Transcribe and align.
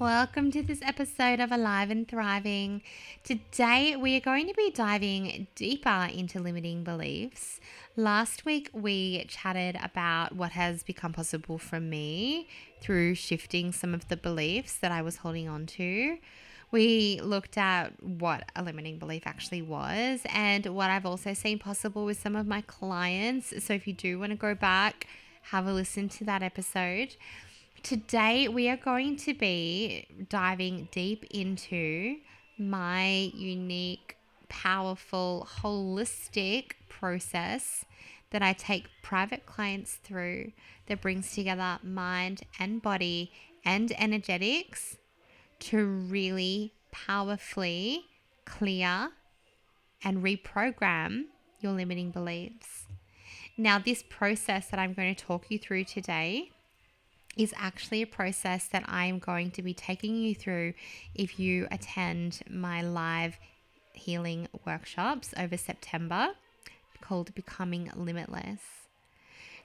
Welcome 0.00 0.50
to 0.52 0.62
this 0.62 0.80
episode 0.80 1.40
of 1.40 1.52
Alive 1.52 1.90
and 1.90 2.08
Thriving. 2.08 2.80
Today, 3.22 3.96
we 3.96 4.16
are 4.16 4.20
going 4.20 4.48
to 4.48 4.54
be 4.54 4.70
diving 4.70 5.46
deeper 5.54 6.08
into 6.10 6.40
limiting 6.40 6.84
beliefs. 6.84 7.60
Last 7.96 8.46
week, 8.46 8.70
we 8.72 9.26
chatted 9.28 9.76
about 9.82 10.34
what 10.34 10.52
has 10.52 10.82
become 10.82 11.12
possible 11.12 11.58
for 11.58 11.80
me 11.80 12.48
through 12.80 13.14
shifting 13.14 13.72
some 13.72 13.92
of 13.92 14.08
the 14.08 14.16
beliefs 14.16 14.74
that 14.78 14.90
I 14.90 15.02
was 15.02 15.16
holding 15.16 15.50
on 15.50 15.66
to. 15.66 16.16
We 16.70 17.20
looked 17.22 17.58
at 17.58 18.02
what 18.02 18.50
a 18.56 18.62
limiting 18.62 18.98
belief 18.98 19.26
actually 19.26 19.60
was 19.60 20.20
and 20.32 20.64
what 20.64 20.88
I've 20.88 21.04
also 21.04 21.34
seen 21.34 21.58
possible 21.58 22.06
with 22.06 22.18
some 22.18 22.36
of 22.36 22.46
my 22.46 22.62
clients. 22.62 23.52
So, 23.62 23.74
if 23.74 23.86
you 23.86 23.92
do 23.92 24.18
want 24.18 24.30
to 24.30 24.36
go 24.36 24.54
back, 24.54 25.06
have 25.50 25.66
a 25.66 25.74
listen 25.74 26.08
to 26.08 26.24
that 26.24 26.42
episode. 26.42 27.16
Today, 27.82 28.46
we 28.46 28.68
are 28.68 28.76
going 28.76 29.16
to 29.16 29.32
be 29.32 30.06
diving 30.28 30.88
deep 30.92 31.24
into 31.30 32.18
my 32.58 33.32
unique, 33.34 34.16
powerful, 34.48 35.48
holistic 35.62 36.72
process 36.90 37.86
that 38.30 38.42
I 38.42 38.52
take 38.52 38.88
private 39.02 39.46
clients 39.46 39.94
through 39.94 40.52
that 40.86 41.00
brings 41.00 41.34
together 41.34 41.78
mind 41.82 42.42
and 42.58 42.82
body 42.82 43.32
and 43.64 43.92
energetics 43.98 44.98
to 45.60 45.84
really 45.84 46.74
powerfully 46.92 48.04
clear 48.44 49.08
and 50.04 50.22
reprogram 50.22 51.24
your 51.60 51.72
limiting 51.72 52.10
beliefs. 52.10 52.86
Now, 53.56 53.78
this 53.78 54.04
process 54.08 54.66
that 54.68 54.78
I'm 54.78 54.92
going 54.92 55.14
to 55.14 55.24
talk 55.24 55.46
you 55.50 55.58
through 55.58 55.84
today 55.84 56.50
is 57.40 57.54
actually 57.56 58.02
a 58.02 58.06
process 58.06 58.66
that 58.66 58.84
I'm 58.86 59.18
going 59.18 59.50
to 59.52 59.62
be 59.62 59.72
taking 59.72 60.14
you 60.16 60.34
through 60.34 60.74
if 61.14 61.40
you 61.40 61.66
attend 61.70 62.40
my 62.50 62.82
live 62.82 63.38
healing 63.94 64.46
workshops 64.66 65.32
over 65.38 65.56
September 65.56 66.32
called 67.00 67.34
Becoming 67.34 67.90
Limitless. 67.96 68.60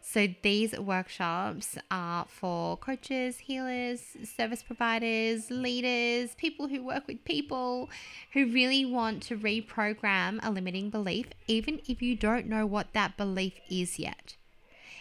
So, 0.01 0.27
these 0.41 0.77
workshops 0.79 1.77
are 1.91 2.27
for 2.29 2.77
coaches, 2.77 3.39
healers, 3.39 4.01
service 4.23 4.63
providers, 4.63 5.51
leaders, 5.51 6.35
people 6.35 6.67
who 6.67 6.81
work 6.81 7.07
with 7.07 7.25
people 7.25 7.89
who 8.31 8.45
really 8.45 8.85
want 8.85 9.21
to 9.23 9.37
reprogram 9.37 10.39
a 10.43 10.51
limiting 10.51 10.91
belief, 10.91 11.25
even 11.47 11.81
if 11.87 12.01
you 12.01 12.15
don't 12.15 12.45
know 12.45 12.65
what 12.65 12.93
that 12.93 13.17
belief 13.17 13.59
is 13.69 13.99
yet 13.99 14.35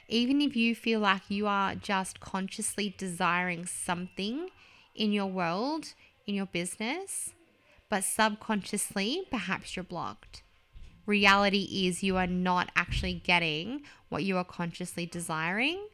even 0.09 0.41
if 0.41 0.55
you 0.57 0.75
feel 0.75 1.01
like 1.01 1.23
you 1.29 1.47
are 1.47 1.75
just 1.75 2.21
consciously 2.21 2.95
desiring 2.97 3.67
something 3.67 4.49
in 4.95 5.13
your 5.13 5.27
world, 5.27 5.95
in 6.27 6.35
your 6.35 6.47
business, 6.47 7.33
but 7.89 8.05
subconsciously, 8.05 9.25
perhaps 9.31 9.77
you're 9.77 9.85
blocked. 9.85 10.43
Reality 11.07 11.87
is 11.87 12.03
you 12.03 12.17
are 12.17 12.27
not 12.27 12.71
actually 12.77 13.15
getting 13.15 13.83
what 14.09 14.25
you 14.25 14.37
are 14.37 14.45
consciously 14.45 15.05
desiring 15.05 15.89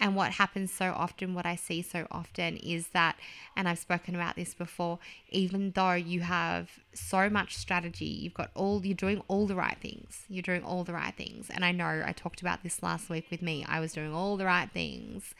and 0.00 0.16
what 0.16 0.32
happens 0.32 0.72
so 0.72 0.92
often, 0.96 1.34
what 1.34 1.46
I 1.46 1.54
see 1.54 1.82
so 1.82 2.06
often 2.10 2.56
is 2.56 2.88
that, 2.88 3.16
and 3.56 3.68
I've 3.68 3.78
spoken 3.78 4.14
about 4.14 4.36
this 4.36 4.54
before, 4.54 4.98
even 5.30 5.72
though 5.72 5.92
you 5.92 6.20
have 6.20 6.70
so 6.92 7.30
much 7.30 7.56
strategy, 7.56 8.06
you've 8.06 8.34
got 8.34 8.50
all, 8.54 8.84
you're 8.84 8.94
doing 8.94 9.22
all 9.28 9.46
the 9.46 9.54
right 9.54 9.76
things. 9.80 10.22
You're 10.28 10.42
doing 10.42 10.64
all 10.64 10.82
the 10.82 10.92
right 10.92 11.14
things. 11.14 11.50
And 11.50 11.64
I 11.64 11.72
know 11.72 12.02
I 12.04 12.12
talked 12.12 12.40
about 12.40 12.62
this 12.62 12.82
last 12.82 13.10
week 13.10 13.26
with 13.30 13.42
me. 13.42 13.64
I 13.68 13.80
was 13.80 13.92
doing 13.92 14.12
all 14.12 14.36
the 14.36 14.46
right 14.46 14.70
things. 14.70 15.34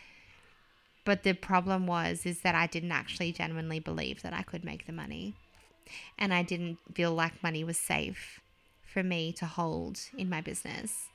But 1.05 1.25
the 1.25 1.33
problem 1.33 1.87
was, 1.87 2.25
is 2.25 2.43
that 2.43 2.55
I 2.55 2.67
didn't 2.69 2.93
actually 2.93 3.33
genuinely 3.33 3.81
believe 3.81 4.23
that 4.23 4.33
I 4.33 4.43
could 4.43 4.65
make 4.65 4.87
the 4.87 4.93
money. 4.93 5.35
And 6.19 6.33
I 6.33 6.43
didn't 6.43 6.79
feel 6.95 7.13
like 7.13 7.43
money 7.43 7.65
was 7.65 7.79
safe 7.79 8.41
for 8.85 9.03
me 9.03 9.33
to 9.33 9.47
hold 9.47 9.99
in 10.17 10.29
my 10.29 10.41
business. 10.41 11.09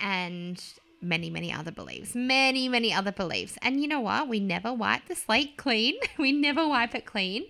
And 0.00 0.62
many, 1.02 1.28
many 1.28 1.52
other 1.52 1.70
beliefs, 1.70 2.14
many, 2.14 2.68
many 2.68 2.92
other 2.92 3.12
beliefs. 3.12 3.58
And 3.60 3.80
you 3.80 3.88
know 3.88 4.00
what? 4.00 4.28
We 4.28 4.40
never 4.40 4.72
wipe 4.72 5.06
the 5.06 5.14
slate 5.14 5.56
clean. 5.56 5.96
we 6.18 6.32
never 6.32 6.66
wipe 6.66 6.94
it 6.94 7.04
clean. 7.04 7.44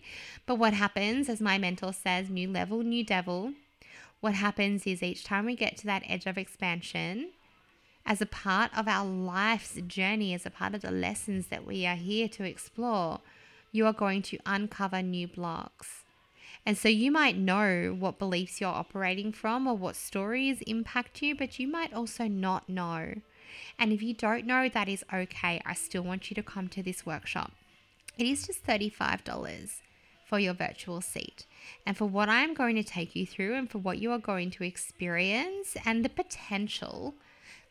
But 0.47 0.57
what 0.57 0.75
happens, 0.75 1.29
as 1.29 1.41
my 1.41 1.59
mentor 1.59 1.93
says, 1.93 2.31
new 2.31 2.51
level, 2.51 2.83
new 2.83 3.05
devil. 3.05 3.53
What 4.21 4.35
happens 4.35 4.87
is 4.87 5.03
each 5.03 5.25
time 5.25 5.47
we 5.47 5.57
get 5.57 5.77
to 5.79 5.87
that 5.87 6.05
edge 6.09 6.27
of 6.27 6.39
expansion, 6.39 7.31
as 8.05 8.21
a 8.21 8.27
part 8.27 8.77
of 8.77 8.89
our 8.89 9.07
life's 9.07 9.75
journey, 9.87 10.34
as 10.34 10.47
a 10.47 10.51
part 10.51 10.75
of 10.75 10.83
the 10.83 10.91
lessons 10.91 11.47
that 11.49 11.67
we 11.67 11.87
are 11.87 11.97
here 11.97 12.29
to 12.29 12.45
explore, 12.45 13.21
you 13.71 13.87
are 13.87 13.93
going 13.93 14.23
to 14.23 14.39
uncover 14.45 15.03
new 15.03 15.29
blocks. 15.29 16.05
And 16.65 16.79
so 16.79 16.89
you 16.89 17.11
might 17.11 17.37
know 17.37 17.97
what 17.99 18.19
beliefs 18.19 18.61
you're 18.61 18.71
operating 18.71 19.33
from 19.33 19.67
or 19.67 19.75
what 19.75 19.97
stories 19.97 20.63
impact 20.63 21.23
you, 21.23 21.34
but 21.34 21.59
you 21.59 21.67
might 21.67 21.93
also 21.93 22.29
not 22.29 22.69
know. 22.69 23.15
And 23.79 23.93
if 23.93 24.03
you 24.03 24.15
don't 24.15 24.47
know, 24.47 24.69
that 24.69 24.89
is 24.89 25.05
okay. 25.13 25.61
I 25.65 25.75
still 25.75 26.03
want 26.03 26.31
you 26.31 26.35
to 26.35 26.43
come 26.43 26.69
to 26.69 26.83
this 26.83 27.07
workshop. 27.07 27.53
It 28.19 28.27
is 28.27 28.47
just 28.47 28.65
$35 28.67 29.81
for 30.27 30.39
your 30.39 30.55
virtual 30.55 31.01
seat. 31.01 31.47
And 31.87 31.97
for 31.97 32.07
what 32.07 32.29
I'm 32.29 32.55
going 32.55 32.77
to 32.77 32.83
take 32.83 33.15
you 33.15 33.27
through 33.27 33.55
and 33.55 33.71
for 33.71 33.79
what 33.79 33.99
you 33.99 34.13
are 34.13 34.19
going 34.19 34.51
to 34.53 34.65
experience 34.65 35.77
and 35.85 36.05
the 36.05 36.09
potential, 36.09 37.15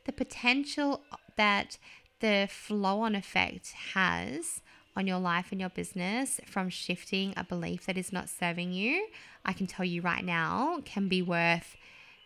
the 0.05 0.11
potential 0.11 1.01
that 1.37 1.77
the 2.19 2.47
flow 2.49 3.01
on 3.01 3.15
effect 3.15 3.71
has 3.93 4.61
on 4.95 5.07
your 5.07 5.19
life 5.19 5.47
and 5.51 5.59
your 5.59 5.69
business 5.69 6.39
from 6.45 6.69
shifting 6.69 7.33
a 7.35 7.43
belief 7.43 7.85
that 7.85 7.97
is 7.97 8.11
not 8.11 8.29
serving 8.29 8.73
you, 8.73 9.07
I 9.45 9.53
can 9.53 9.67
tell 9.67 9.85
you 9.85 10.01
right 10.01 10.23
now, 10.23 10.81
can 10.85 11.07
be 11.07 11.21
worth 11.21 11.75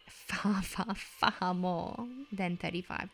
far, 0.08 0.62
far, 0.62 0.96
far 0.96 1.54
more 1.54 2.08
than 2.32 2.58
$35. 2.58 3.10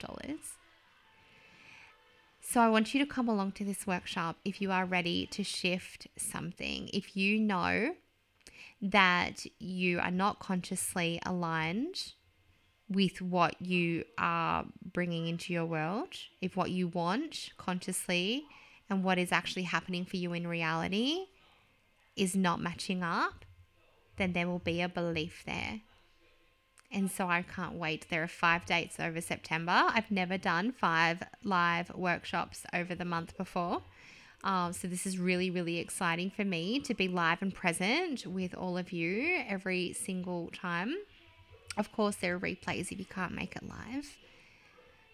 So 2.42 2.60
I 2.60 2.70
want 2.70 2.94
you 2.94 3.00
to 3.00 3.10
come 3.10 3.30
along 3.30 3.54
to 3.54 3.64
this 3.64 3.88
workshop 3.88 4.38
if 4.44 4.62
you 4.62 4.72
are 4.72 4.86
ready 4.86 5.26
to 5.28 5.44
shift 5.44 6.08
something. 6.18 6.90
If 6.94 7.16
you 7.16 7.40
know 7.40 7.96
that 8.82 9.46
you 9.60 10.00
are 10.00 10.12
not 10.12 10.40
consciously 10.40 11.20
aligned 11.26 12.14
with 12.90 13.22
what 13.22 13.62
you 13.62 14.04
are 14.18 14.66
bringing 14.84 15.28
into 15.28 15.54
your 15.54 15.66
world, 15.66 16.10
if 16.42 16.58
what 16.58 16.72
you 16.72 16.88
want 16.88 17.52
consciously 17.58 18.44
and 18.90 19.04
what 19.04 19.18
is 19.18 19.32
actually 19.32 19.64
happening 19.64 20.04
for 20.04 20.18
you 20.18 20.34
in 20.34 20.46
reality 20.46 21.28
is 22.18 22.36
not 22.36 22.60
matching 22.60 23.02
up, 23.04 23.46
then 24.18 24.34
there 24.34 24.48
will 24.48 24.60
be 24.60 24.82
a 24.82 24.90
belief 24.90 25.44
there. 25.46 25.82
And 26.94 27.10
so 27.10 27.28
I 27.28 27.44
can't 27.44 27.76
wait. 27.76 28.08
There 28.10 28.22
are 28.22 28.28
five 28.28 28.66
dates 28.66 29.00
over 29.00 29.22
September. 29.22 29.72
I've 29.72 30.12
never 30.12 30.38
done 30.38 30.74
five 30.74 31.24
live 31.44 31.90
workshops 31.96 32.64
over 32.74 32.96
the 32.96 33.06
month 33.06 33.38
before. 33.38 33.82
Um, 34.44 34.74
so 34.74 34.88
this 34.88 35.06
is 35.06 35.18
really, 35.18 35.50
really 35.50 35.78
exciting 35.78 36.32
for 36.32 36.44
me 36.44 36.80
to 36.82 36.94
be 36.94 37.08
live 37.08 37.42
and 37.42 37.54
present 37.54 38.26
with 38.26 38.54
all 38.56 38.78
of 38.78 38.92
you 38.92 39.42
every 39.48 39.94
single 39.94 40.50
time. 40.50 40.96
Of 41.78 41.94
course, 41.94 42.18
there 42.18 42.36
are 42.36 42.40
replays 42.40 42.92
if 42.92 43.00
you 43.00 43.06
can't 43.06 43.34
make 43.34 43.56
it 43.56 43.64
live. 43.64 44.18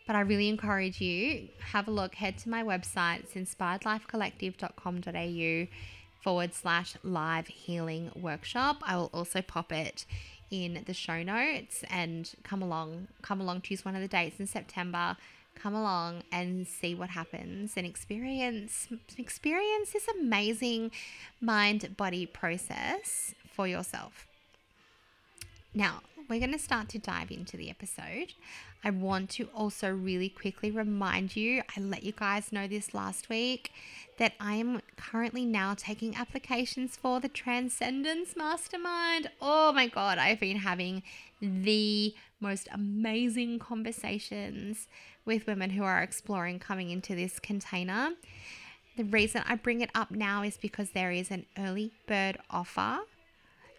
But 0.07 0.15
I 0.15 0.21
really 0.21 0.47
encourage 0.47 1.01
you, 1.01 1.49
have 1.59 1.89
a 1.89 1.91
look, 1.91 2.15
head 2.15 2.37
to 2.39 2.49
my 2.49 2.63
website, 2.63 3.19
it's 3.19 3.33
inspiredlifecollective.com.au 3.33 5.67
forward 6.23 6.53
slash 6.53 6.95
live 7.03 7.47
healing 7.47 8.11
workshop. 8.15 8.77
I 8.83 8.95
will 8.95 9.09
also 9.13 9.41
pop 9.41 9.73
it 9.73 10.05
in 10.49 10.83
the 10.85 10.93
show 10.93 11.23
notes 11.23 11.83
and 11.89 12.31
come 12.43 12.61
along, 12.61 13.07
come 13.21 13.41
along, 13.41 13.61
choose 13.61 13.83
one 13.83 13.95
of 13.95 14.01
the 14.01 14.07
dates 14.07 14.39
in 14.39 14.47
September, 14.47 15.17
come 15.55 15.73
along 15.73 16.23
and 16.31 16.67
see 16.67 16.93
what 16.93 17.09
happens 17.09 17.73
and 17.75 17.85
experience 17.85 18.87
experience 19.17 19.91
this 19.91 20.07
amazing 20.19 20.91
mind 21.41 21.97
body 21.97 22.25
process 22.25 23.33
for 23.51 23.67
yourself. 23.67 24.27
Now, 25.73 26.01
we're 26.29 26.39
going 26.39 26.51
to 26.51 26.59
start 26.59 26.89
to 26.89 26.99
dive 26.99 27.31
into 27.31 27.57
the 27.57 27.69
episode. 27.69 28.33
I 28.83 28.89
want 28.89 29.29
to 29.31 29.47
also 29.55 29.89
really 29.89 30.29
quickly 30.29 30.71
remind 30.71 31.35
you, 31.35 31.61
I 31.75 31.79
let 31.79 32.03
you 32.03 32.11
guys 32.11 32.51
know 32.51 32.67
this 32.67 32.93
last 32.93 33.29
week, 33.29 33.71
that 34.17 34.33
I 34.39 34.55
am 34.55 34.81
currently 34.97 35.45
now 35.45 35.73
taking 35.75 36.15
applications 36.15 36.95
for 36.95 37.19
the 37.19 37.29
Transcendence 37.29 38.35
Mastermind. 38.35 39.29
Oh 39.41 39.71
my 39.71 39.87
God, 39.87 40.17
I've 40.17 40.39
been 40.39 40.57
having 40.57 41.03
the 41.41 42.13
most 42.39 42.67
amazing 42.71 43.59
conversations 43.59 44.87
with 45.25 45.47
women 45.47 45.71
who 45.71 45.83
are 45.83 46.01
exploring 46.01 46.59
coming 46.59 46.89
into 46.89 47.15
this 47.15 47.39
container. 47.39 48.11
The 48.97 49.03
reason 49.03 49.43
I 49.47 49.55
bring 49.55 49.81
it 49.81 49.91
up 49.93 50.11
now 50.11 50.43
is 50.43 50.57
because 50.57 50.91
there 50.91 51.11
is 51.11 51.31
an 51.31 51.45
early 51.57 51.91
bird 52.07 52.37
offer 52.49 52.99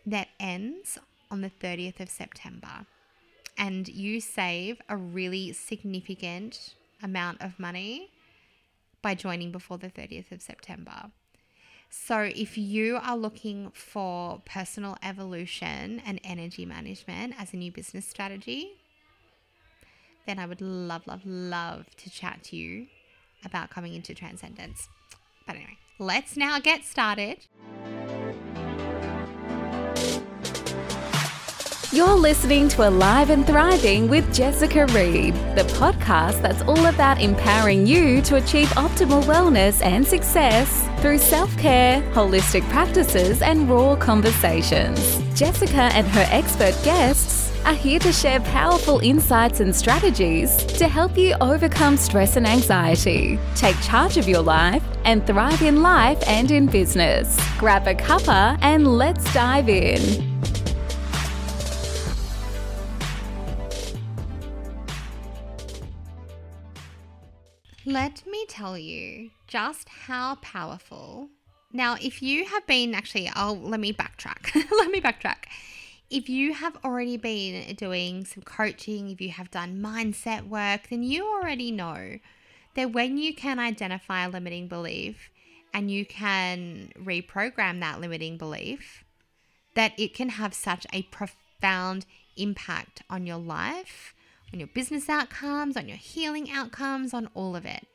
that 0.06 0.28
ends 0.38 0.98
on 1.30 1.40
the 1.40 1.50
30th 1.50 2.00
of 2.00 2.08
September. 2.08 2.86
And 3.56 3.88
you 3.88 4.20
save 4.20 4.80
a 4.88 4.96
really 4.96 5.52
significant 5.52 6.74
amount 7.02 7.42
of 7.42 7.58
money 7.58 8.10
by 9.02 9.14
joining 9.14 9.52
before 9.52 9.78
the 9.78 9.88
30th 9.90 10.32
of 10.32 10.42
September. 10.42 11.10
So, 11.90 12.20
if 12.20 12.58
you 12.58 12.98
are 13.02 13.16
looking 13.16 13.70
for 13.70 14.42
personal 14.44 14.96
evolution 15.02 16.02
and 16.04 16.20
energy 16.22 16.66
management 16.66 17.34
as 17.38 17.54
a 17.54 17.56
new 17.56 17.72
business 17.72 18.06
strategy, 18.06 18.72
then 20.26 20.38
I 20.38 20.44
would 20.44 20.60
love, 20.60 21.06
love, 21.06 21.22
love 21.24 21.86
to 21.96 22.10
chat 22.10 22.42
to 22.44 22.56
you 22.56 22.88
about 23.44 23.70
coming 23.70 23.94
into 23.94 24.14
transcendence. 24.14 24.88
But 25.46 25.56
anyway, 25.56 25.78
let's 25.98 26.36
now 26.36 26.60
get 26.60 26.84
started. 26.84 27.46
You're 31.90 32.16
listening 32.16 32.68
to 32.70 32.86
Alive 32.86 33.30
and 33.30 33.46
Thriving 33.46 34.08
with 34.08 34.34
Jessica 34.34 34.84
Reed, 34.88 35.32
the 35.56 35.64
podcast 35.78 36.42
that's 36.42 36.60
all 36.64 36.84
about 36.84 37.18
empowering 37.18 37.86
you 37.86 38.20
to 38.22 38.36
achieve 38.36 38.68
optimal 38.72 39.22
wellness 39.22 39.82
and 39.82 40.06
success 40.06 40.86
through 41.00 41.16
self 41.16 41.56
care, 41.56 42.02
holistic 42.12 42.62
practices, 42.68 43.40
and 43.40 43.70
raw 43.70 43.96
conversations. 43.96 45.22
Jessica 45.34 45.88
and 45.94 46.06
her 46.08 46.26
expert 46.28 46.78
guests 46.84 47.58
are 47.64 47.72
here 47.72 48.00
to 48.00 48.12
share 48.12 48.40
powerful 48.40 48.98
insights 48.98 49.60
and 49.60 49.74
strategies 49.74 50.58
to 50.58 50.88
help 50.88 51.16
you 51.16 51.34
overcome 51.40 51.96
stress 51.96 52.36
and 52.36 52.46
anxiety, 52.46 53.38
take 53.54 53.80
charge 53.80 54.18
of 54.18 54.28
your 54.28 54.42
life, 54.42 54.84
and 55.06 55.26
thrive 55.26 55.62
in 55.62 55.80
life 55.80 56.22
and 56.26 56.50
in 56.50 56.66
business. 56.66 57.40
Grab 57.56 57.86
a 57.86 57.94
cuppa 57.94 58.58
and 58.60 58.86
let's 58.98 59.32
dive 59.32 59.70
in. 59.70 60.27
Let 67.88 68.26
me 68.26 68.44
tell 68.46 68.76
you 68.76 69.30
just 69.46 69.88
how 69.88 70.34
powerful. 70.42 71.30
Now, 71.72 71.96
if 71.98 72.20
you 72.20 72.44
have 72.44 72.66
been 72.66 72.94
actually, 72.94 73.30
I'll 73.32 73.58
let 73.58 73.80
me 73.80 73.94
backtrack. 73.94 74.54
let 74.72 74.90
me 74.90 75.00
backtrack. 75.00 75.46
If 76.10 76.28
you 76.28 76.52
have 76.52 76.76
already 76.84 77.16
been 77.16 77.74
doing 77.76 78.26
some 78.26 78.42
coaching, 78.42 79.08
if 79.08 79.22
you 79.22 79.30
have 79.30 79.50
done 79.50 79.80
mindset 79.80 80.46
work, 80.46 80.90
then 80.90 81.02
you 81.02 81.26
already 81.26 81.70
know 81.70 82.18
that 82.74 82.92
when 82.92 83.16
you 83.16 83.34
can 83.34 83.58
identify 83.58 84.26
a 84.26 84.28
limiting 84.28 84.68
belief 84.68 85.30
and 85.72 85.90
you 85.90 86.04
can 86.04 86.92
reprogram 86.94 87.80
that 87.80 88.02
limiting 88.02 88.36
belief, 88.36 89.02
that 89.72 89.94
it 89.96 90.12
can 90.12 90.28
have 90.28 90.52
such 90.52 90.86
a 90.92 91.04
profound 91.04 92.04
impact 92.36 93.00
on 93.08 93.26
your 93.26 93.38
life 93.38 94.12
on 94.52 94.60
your 94.60 94.68
business 94.68 95.08
outcomes, 95.08 95.76
on 95.76 95.88
your 95.88 95.96
healing 95.96 96.50
outcomes, 96.50 97.12
on 97.12 97.28
all 97.34 97.54
of 97.54 97.66
it. 97.66 97.86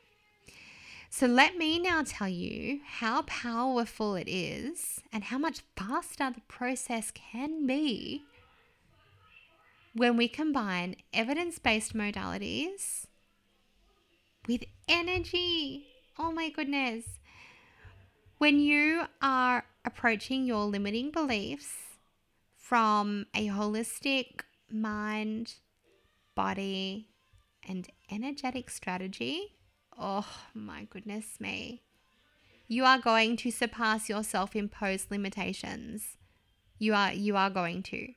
So, 1.10 1.26
let 1.26 1.56
me 1.56 1.78
now 1.78 2.02
tell 2.04 2.28
you 2.28 2.80
how 2.84 3.22
powerful 3.22 4.16
it 4.16 4.28
is 4.28 5.00
and 5.12 5.24
how 5.24 5.38
much 5.38 5.60
faster 5.76 6.32
the 6.34 6.40
process 6.48 7.12
can 7.12 7.66
be 7.66 8.24
when 9.94 10.16
we 10.16 10.26
combine 10.26 10.96
evidence 11.12 11.58
based 11.58 11.94
modalities 11.94 13.06
with 14.48 14.64
energy. 14.88 15.86
Oh 16.18 16.32
my 16.32 16.50
goodness. 16.50 17.04
When 18.38 18.58
you 18.58 19.04
are 19.22 19.64
approaching 19.84 20.44
your 20.44 20.64
limiting 20.64 21.10
beliefs 21.10 21.74
from 22.56 23.26
a 23.34 23.46
holistic 23.48 24.40
mind, 24.70 25.54
body, 26.34 27.08
and 27.68 27.88
energetic 28.10 28.70
strategy, 28.70 29.54
oh 29.98 30.26
my 30.54 30.84
goodness 30.84 31.40
me, 31.40 31.82
you 32.68 32.84
are 32.84 32.98
going 32.98 33.36
to 33.38 33.50
surpass 33.50 34.08
your 34.08 34.22
self-imposed 34.22 35.10
limitations. 35.10 36.16
You 36.78 36.94
are 36.94 37.12
you 37.12 37.36
are 37.36 37.50
going 37.50 37.82
to. 37.84 38.08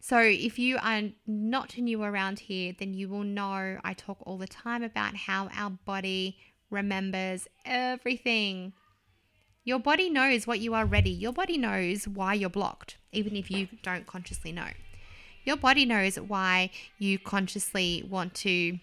So 0.00 0.18
if 0.18 0.58
you 0.58 0.76
are 0.82 1.02
not 1.26 1.78
new 1.78 2.02
around 2.02 2.40
here, 2.40 2.74
then 2.78 2.92
you 2.92 3.08
will 3.08 3.24
know 3.24 3.78
I 3.82 3.94
talk 3.94 4.18
all 4.20 4.36
the 4.36 4.46
time 4.46 4.82
about 4.82 5.16
how 5.16 5.48
our 5.54 5.70
body 5.70 6.36
remembers 6.70 7.48
everything. 7.64 8.74
Your 9.64 9.78
body 9.78 10.10
knows 10.10 10.46
what 10.46 10.60
you 10.60 10.74
are 10.74 10.84
ready. 10.84 11.10
Your 11.10 11.32
body 11.32 11.56
knows 11.56 12.06
why 12.06 12.34
you're 12.34 12.50
blocked, 12.50 12.98
even 13.12 13.34
if 13.34 13.50
you 13.50 13.68
don't 13.82 14.06
consciously 14.06 14.52
know 14.52 14.68
your 15.44 15.56
body 15.56 15.84
knows 15.84 16.16
why 16.16 16.70
you 16.98 17.18
consciously 17.18 18.06
want 18.08 18.34
to 18.34 18.78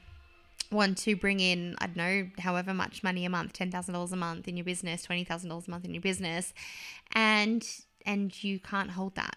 want 0.72 0.98
to 1.00 1.16
bring 1.16 1.40
in 1.40 1.76
I 1.80 1.88
don't 1.88 1.98
know 1.98 2.30
however 2.40 2.74
much 2.74 3.04
money 3.04 3.26
a 3.26 3.30
month 3.30 3.54
ten 3.54 3.72
thousand 3.72 3.94
dollars 3.94 4.14
a 4.14 4.18
month 4.18 4.48
in 4.48 4.56
your 4.56 4.64
business 4.64 5.04
twenty 5.04 5.24
thousand 5.24 5.50
dollars 5.50 5.68
a 5.68 5.72
month 5.72 5.86
in 5.86 5.94
your 5.94 6.02
business 6.02 6.54
and 7.12 7.68
and 8.06 8.44
you 8.44 8.60
can't 8.60 8.92
hold 8.92 9.16
that. 9.16 9.36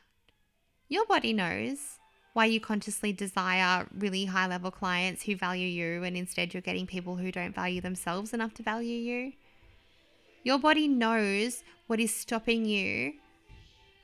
Your 0.88 1.04
body 1.06 1.32
knows 1.32 1.98
why 2.34 2.46
you 2.46 2.60
consciously 2.60 3.12
desire 3.12 3.86
really 3.96 4.24
high 4.26 4.46
level 4.46 4.70
clients 4.70 5.22
who 5.22 5.36
value 5.36 5.66
you 5.66 6.02
and 6.02 6.16
instead 6.16 6.52
you're 6.52 6.60
getting 6.60 6.86
people 6.86 7.16
who 7.16 7.30
don't 7.30 7.54
value 7.54 7.80
themselves 7.80 8.32
enough 8.32 8.54
to 8.54 8.62
value 8.62 8.96
you. 8.96 9.32
Your 10.42 10.58
body 10.58 10.88
knows 10.88 11.62
what 11.86 12.00
is 12.00 12.14
stopping 12.14 12.64
you 12.64 13.14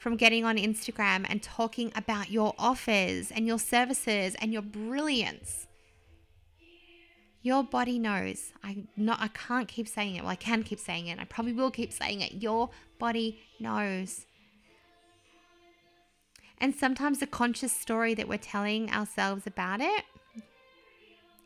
from 0.00 0.16
getting 0.16 0.46
on 0.46 0.56
Instagram 0.56 1.26
and 1.28 1.42
talking 1.42 1.92
about 1.94 2.30
your 2.30 2.54
offers 2.58 3.30
and 3.30 3.46
your 3.46 3.58
services 3.58 4.34
and 4.40 4.50
your 4.50 4.62
brilliance. 4.62 5.66
Your 7.42 7.62
body 7.62 7.98
knows. 7.98 8.52
I 8.64 8.84
not 8.96 9.20
I 9.20 9.28
can't 9.28 9.68
keep 9.68 9.86
saying 9.86 10.16
it. 10.16 10.22
Well, 10.22 10.30
I 10.30 10.36
can 10.36 10.62
keep 10.62 10.80
saying 10.80 11.08
it. 11.08 11.18
I 11.18 11.24
probably 11.24 11.52
will 11.52 11.70
keep 11.70 11.92
saying 11.92 12.22
it. 12.22 12.42
Your 12.42 12.70
body 12.98 13.40
knows. 13.60 14.24
And 16.56 16.74
sometimes 16.74 17.18
the 17.20 17.26
conscious 17.26 17.72
story 17.72 18.14
that 18.14 18.26
we're 18.26 18.38
telling 18.38 18.90
ourselves 18.90 19.46
about 19.46 19.82
it 19.82 20.04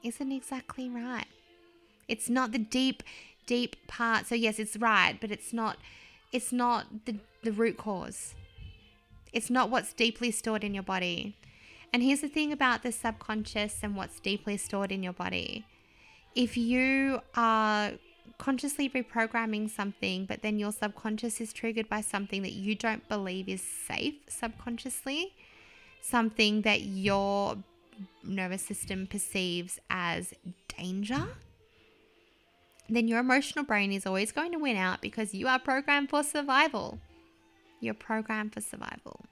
isn't 0.04 0.30
exactly 0.32 0.88
right. 0.88 1.26
It's 2.06 2.30
not 2.30 2.52
the 2.52 2.58
deep, 2.58 3.02
deep 3.46 3.74
part. 3.88 4.26
So 4.26 4.36
yes, 4.36 4.60
it's 4.60 4.76
right, 4.76 5.16
but 5.20 5.32
it's 5.32 5.52
not 5.52 5.78
it's 6.30 6.52
not 6.52 7.04
the, 7.04 7.16
the 7.42 7.50
root 7.50 7.76
cause. 7.76 8.34
It's 9.34 9.50
not 9.50 9.68
what's 9.68 9.92
deeply 9.92 10.30
stored 10.30 10.64
in 10.64 10.72
your 10.72 10.82
body. 10.84 11.36
And 11.92 12.02
here's 12.02 12.22
the 12.22 12.28
thing 12.28 12.52
about 12.52 12.82
the 12.82 12.92
subconscious 12.92 13.80
and 13.82 13.96
what's 13.96 14.20
deeply 14.20 14.56
stored 14.56 14.90
in 14.90 15.02
your 15.02 15.12
body. 15.12 15.66
If 16.34 16.56
you 16.56 17.20
are 17.36 17.92
consciously 18.38 18.88
reprogramming 18.88 19.68
something, 19.68 20.24
but 20.24 20.42
then 20.42 20.58
your 20.58 20.72
subconscious 20.72 21.40
is 21.40 21.52
triggered 21.52 21.88
by 21.88 22.00
something 22.00 22.42
that 22.42 22.52
you 22.52 22.74
don't 22.74 23.08
believe 23.08 23.48
is 23.48 23.62
safe 23.62 24.14
subconsciously, 24.28 25.34
something 26.00 26.62
that 26.62 26.82
your 26.82 27.56
nervous 28.22 28.62
system 28.62 29.06
perceives 29.06 29.78
as 29.90 30.32
danger, 30.76 31.26
then 32.88 33.08
your 33.08 33.20
emotional 33.20 33.64
brain 33.64 33.92
is 33.92 34.06
always 34.06 34.32
going 34.32 34.52
to 34.52 34.58
win 34.58 34.76
out 34.76 35.00
because 35.00 35.34
you 35.34 35.48
are 35.48 35.58
programmed 35.58 36.10
for 36.10 36.22
survival. 36.22 36.98
You're 37.80 37.94
programmed 37.94 38.52
for 38.54 38.60
survival. 38.60 39.24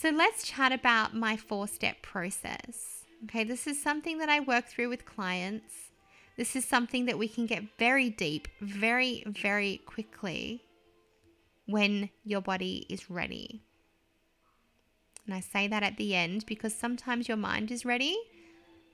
So 0.00 0.08
let's 0.08 0.48
chat 0.48 0.72
about 0.72 1.14
my 1.14 1.36
four 1.36 1.68
step 1.68 2.00
process. 2.00 3.04
Okay, 3.24 3.44
this 3.44 3.66
is 3.66 3.82
something 3.82 4.16
that 4.16 4.30
I 4.30 4.40
work 4.40 4.66
through 4.66 4.88
with 4.88 5.04
clients. 5.04 5.90
This 6.38 6.56
is 6.56 6.64
something 6.64 7.04
that 7.04 7.18
we 7.18 7.28
can 7.28 7.44
get 7.44 7.76
very 7.78 8.08
deep, 8.08 8.48
very, 8.62 9.22
very 9.26 9.82
quickly 9.84 10.62
when 11.66 12.08
your 12.24 12.40
body 12.40 12.86
is 12.88 13.10
ready. 13.10 13.60
And 15.26 15.34
I 15.34 15.40
say 15.40 15.68
that 15.68 15.82
at 15.82 15.98
the 15.98 16.14
end 16.14 16.46
because 16.46 16.74
sometimes 16.74 17.28
your 17.28 17.36
mind 17.36 17.70
is 17.70 17.84
ready. 17.84 18.16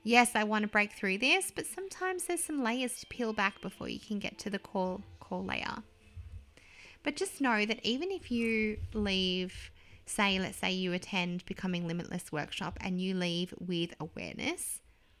Yes, 0.03 0.31
I 0.35 0.43
want 0.43 0.63
to 0.63 0.67
break 0.67 0.91
through 0.91 1.19
this, 1.19 1.53
but 1.55 1.65
sometimes 1.65 2.25
there's 2.25 2.43
some 2.43 2.61
layers 2.61 2.99
to 2.99 3.05
peel 3.05 3.31
back 3.31 3.61
before 3.61 3.87
you 3.87 4.01
can 4.01 4.19
get 4.19 4.37
to 4.39 4.49
the 4.49 4.59
core 4.59 4.99
core 5.21 5.41
layer. 5.41 5.83
But 7.01 7.15
just 7.15 7.39
know 7.39 7.65
that 7.65 7.79
even 7.85 8.11
if 8.11 8.29
you 8.29 8.79
leave, 8.93 9.71
say, 10.09 10.39
let's 10.39 10.57
say 10.57 10.71
you 10.71 10.93
attend 10.93 11.45
Becoming 11.45 11.87
Limitless 11.87 12.31
workshop 12.31 12.77
and 12.81 13.01
you 13.01 13.13
leave 13.13 13.53
with 13.59 13.93
awareness 13.99 14.79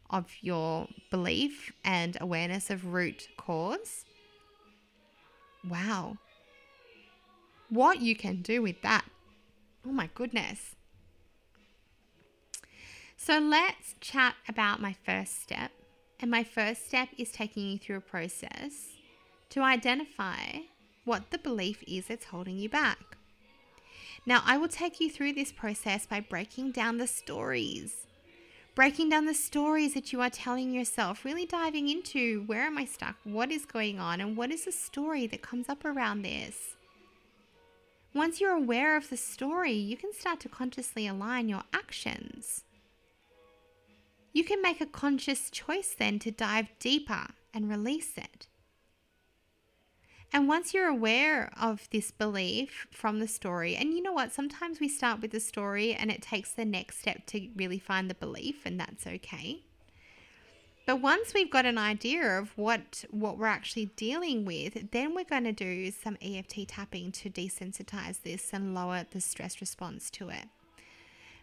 of 0.09 0.31
your 0.41 0.87
belief 1.11 1.71
and 1.83 2.17
awareness 2.21 2.69
of 2.69 2.93
root 2.93 3.27
cause, 3.37 4.05
wow, 5.67 6.17
what 7.69 8.01
you 8.01 8.15
can 8.15 8.41
do 8.41 8.61
with 8.61 8.81
that. 8.81 9.05
Oh 9.85 9.91
my 9.91 10.09
goodness. 10.13 10.75
So 13.17 13.39
let's 13.39 13.95
chat 13.99 14.35
about 14.47 14.81
my 14.81 14.95
first 15.05 15.41
step. 15.41 15.71
And 16.19 16.31
my 16.31 16.43
first 16.43 16.87
step 16.87 17.09
is 17.17 17.31
taking 17.31 17.67
you 17.67 17.77
through 17.77 17.97
a 17.97 18.01
process 18.01 18.87
to 19.49 19.61
identify 19.61 20.59
what 21.05 21.31
the 21.31 21.37
belief 21.37 21.83
is 21.87 22.07
that's 22.07 22.25
holding 22.25 22.57
you 22.57 22.69
back. 22.69 23.16
Now, 24.25 24.41
I 24.45 24.57
will 24.57 24.67
take 24.67 24.99
you 24.99 25.09
through 25.09 25.33
this 25.33 25.51
process 25.51 26.05
by 26.05 26.19
breaking 26.19 26.71
down 26.71 26.97
the 26.97 27.07
stories, 27.07 28.07
breaking 28.75 29.09
down 29.09 29.25
the 29.25 29.33
stories 29.33 29.93
that 29.93 30.11
you 30.11 30.21
are 30.21 30.29
telling 30.29 30.73
yourself, 30.73 31.23
really 31.23 31.45
diving 31.45 31.87
into 31.89 32.43
where 32.45 32.63
am 32.63 32.77
I 32.77 32.85
stuck? 32.85 33.15
What 33.23 33.51
is 33.51 33.65
going 33.65 33.99
on? 33.99 34.19
And 34.19 34.35
what 34.35 34.51
is 34.51 34.65
the 34.65 34.71
story 34.71 35.27
that 35.27 35.41
comes 35.41 35.69
up 35.69 35.85
around 35.85 36.23
this? 36.23 36.75
Once 38.13 38.41
you're 38.41 38.55
aware 38.55 38.97
of 38.97 39.09
the 39.09 39.17
story, 39.17 39.73
you 39.73 39.95
can 39.95 40.11
start 40.11 40.39
to 40.39 40.49
consciously 40.49 41.07
align 41.07 41.47
your 41.47 41.63
actions. 41.73 42.63
You 44.33 44.43
can 44.43 44.61
make 44.61 44.81
a 44.81 44.85
conscious 44.85 45.49
choice 45.49 45.95
then 45.97 46.19
to 46.19 46.31
dive 46.31 46.67
deeper 46.79 47.27
and 47.53 47.69
release 47.69 48.17
it. 48.17 48.47
And 50.33 50.47
once 50.47 50.73
you're 50.73 50.87
aware 50.87 51.51
of 51.59 51.87
this 51.91 52.11
belief 52.11 52.87
from 52.91 53.19
the 53.19 53.27
story, 53.27 53.75
and 53.75 53.93
you 53.93 54.01
know 54.01 54.11
what, 54.11 54.33
sometimes 54.33 54.79
we 54.79 54.89
start 54.89 55.21
with 55.21 55.31
the 55.31 55.39
story 55.39 55.93
and 55.93 56.11
it 56.11 56.21
takes 56.21 56.51
the 56.51 56.65
next 56.65 56.99
step 56.99 57.25
to 57.27 57.47
really 57.55 57.79
find 57.79 58.09
the 58.09 58.15
belief, 58.15 58.65
and 58.65 58.79
that's 58.79 59.07
okay. 59.07 59.61
But 60.85 61.01
once 61.01 61.33
we've 61.33 61.51
got 61.51 61.65
an 61.65 61.77
idea 61.77 62.39
of 62.39 62.57
what 62.57 63.03
what 63.11 63.37
we're 63.37 63.47
actually 63.47 63.87
dealing 63.97 64.45
with, 64.45 64.91
then 64.91 65.13
we're 65.13 65.25
going 65.25 65.43
to 65.43 65.51
do 65.51 65.91
some 65.91 66.17
EFT 66.21 66.67
tapping 66.67 67.11
to 67.11 67.29
desensitize 67.29 68.21
this 68.21 68.51
and 68.53 68.73
lower 68.73 69.05
the 69.11 69.19
stress 69.19 69.59
response 69.59 70.09
to 70.11 70.29
it. 70.29 70.47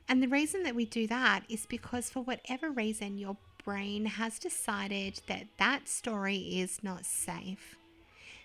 And 0.09 0.23
the 0.23 0.29
reason 0.29 0.63
that 0.63 0.75
we 0.75 0.87
do 0.87 1.07
that 1.09 1.43
is 1.49 1.67
because 1.67 2.09
for 2.09 2.23
whatever 2.23 2.71
reason 2.71 3.19
your 3.19 3.37
brain 3.63 4.07
has 4.07 4.39
decided 4.39 5.21
that 5.27 5.47
that 5.59 5.89
story 5.89 6.37
is 6.37 6.83
not 6.83 7.05
safe 7.05 7.77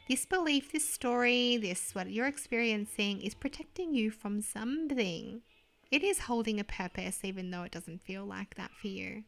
this 0.10 0.26
belief, 0.26 0.72
this 0.72 0.90
story, 0.90 1.56
this 1.58 1.94
what 1.94 2.10
you're 2.10 2.26
experiencing 2.26 3.22
is 3.22 3.36
protecting 3.36 3.94
you 3.94 4.10
from 4.10 4.42
something. 4.42 5.42
It 5.92 6.04
is 6.04 6.22
holding 6.22 6.60
a 6.60 6.64
purpose, 6.64 7.20
even 7.24 7.52
though 7.52 7.62
it 7.62 7.72
doesn't 7.72 8.02
feel 8.02 8.26
like 8.26 8.56
that 8.56 8.72
for 8.72 8.88
you. 8.88 9.24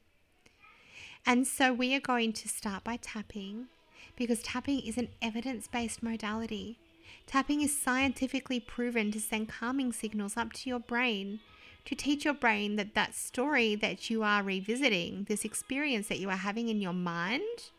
And 1.24 1.46
so 1.46 1.72
we 1.72 1.96
are 1.96 2.00
going 2.00 2.34
to 2.34 2.50
start 2.50 2.84
by 2.84 2.98
tapping 2.98 3.68
because 4.16 4.42
tapping 4.42 4.80
is 4.80 4.98
an 4.98 5.10
evidence 5.22 5.68
based 5.68 6.02
modality. 6.02 6.80
Tapping 7.28 7.62
is 7.62 7.78
scientifically 7.78 8.60
proven 8.60 9.12
to 9.12 9.20
send 9.20 9.50
calming 9.50 9.94
signals 9.94 10.36
up 10.36 10.52
to 10.54 10.70
your 10.70 10.80
brain 10.80 11.42
to 11.86 11.96
teach 11.96 12.26
your 12.26 12.34
brain 12.34 12.76
that 12.76 12.96
that 12.96 13.14
story 13.14 13.76
that 13.76 14.10
you 14.10 14.24
are 14.24 14.44
revisiting, 14.44 15.26
this 15.30 15.46
experience 15.46 16.08
that 16.08 16.20
you 16.20 16.30
are 16.30 16.38
having 16.38 16.70
in 16.70 16.82
your 16.82 16.94
mind, 16.94 17.72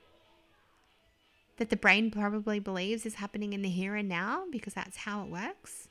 that 1.62 1.70
the 1.70 1.76
brain 1.76 2.10
probably 2.10 2.58
believes 2.58 3.06
is 3.06 3.14
happening 3.14 3.52
in 3.52 3.62
the 3.62 3.68
here 3.68 3.94
and 3.94 4.08
now 4.08 4.42
because 4.50 4.74
that's 4.74 4.96
how 4.96 5.22
it 5.22 5.30
works. 5.30 5.86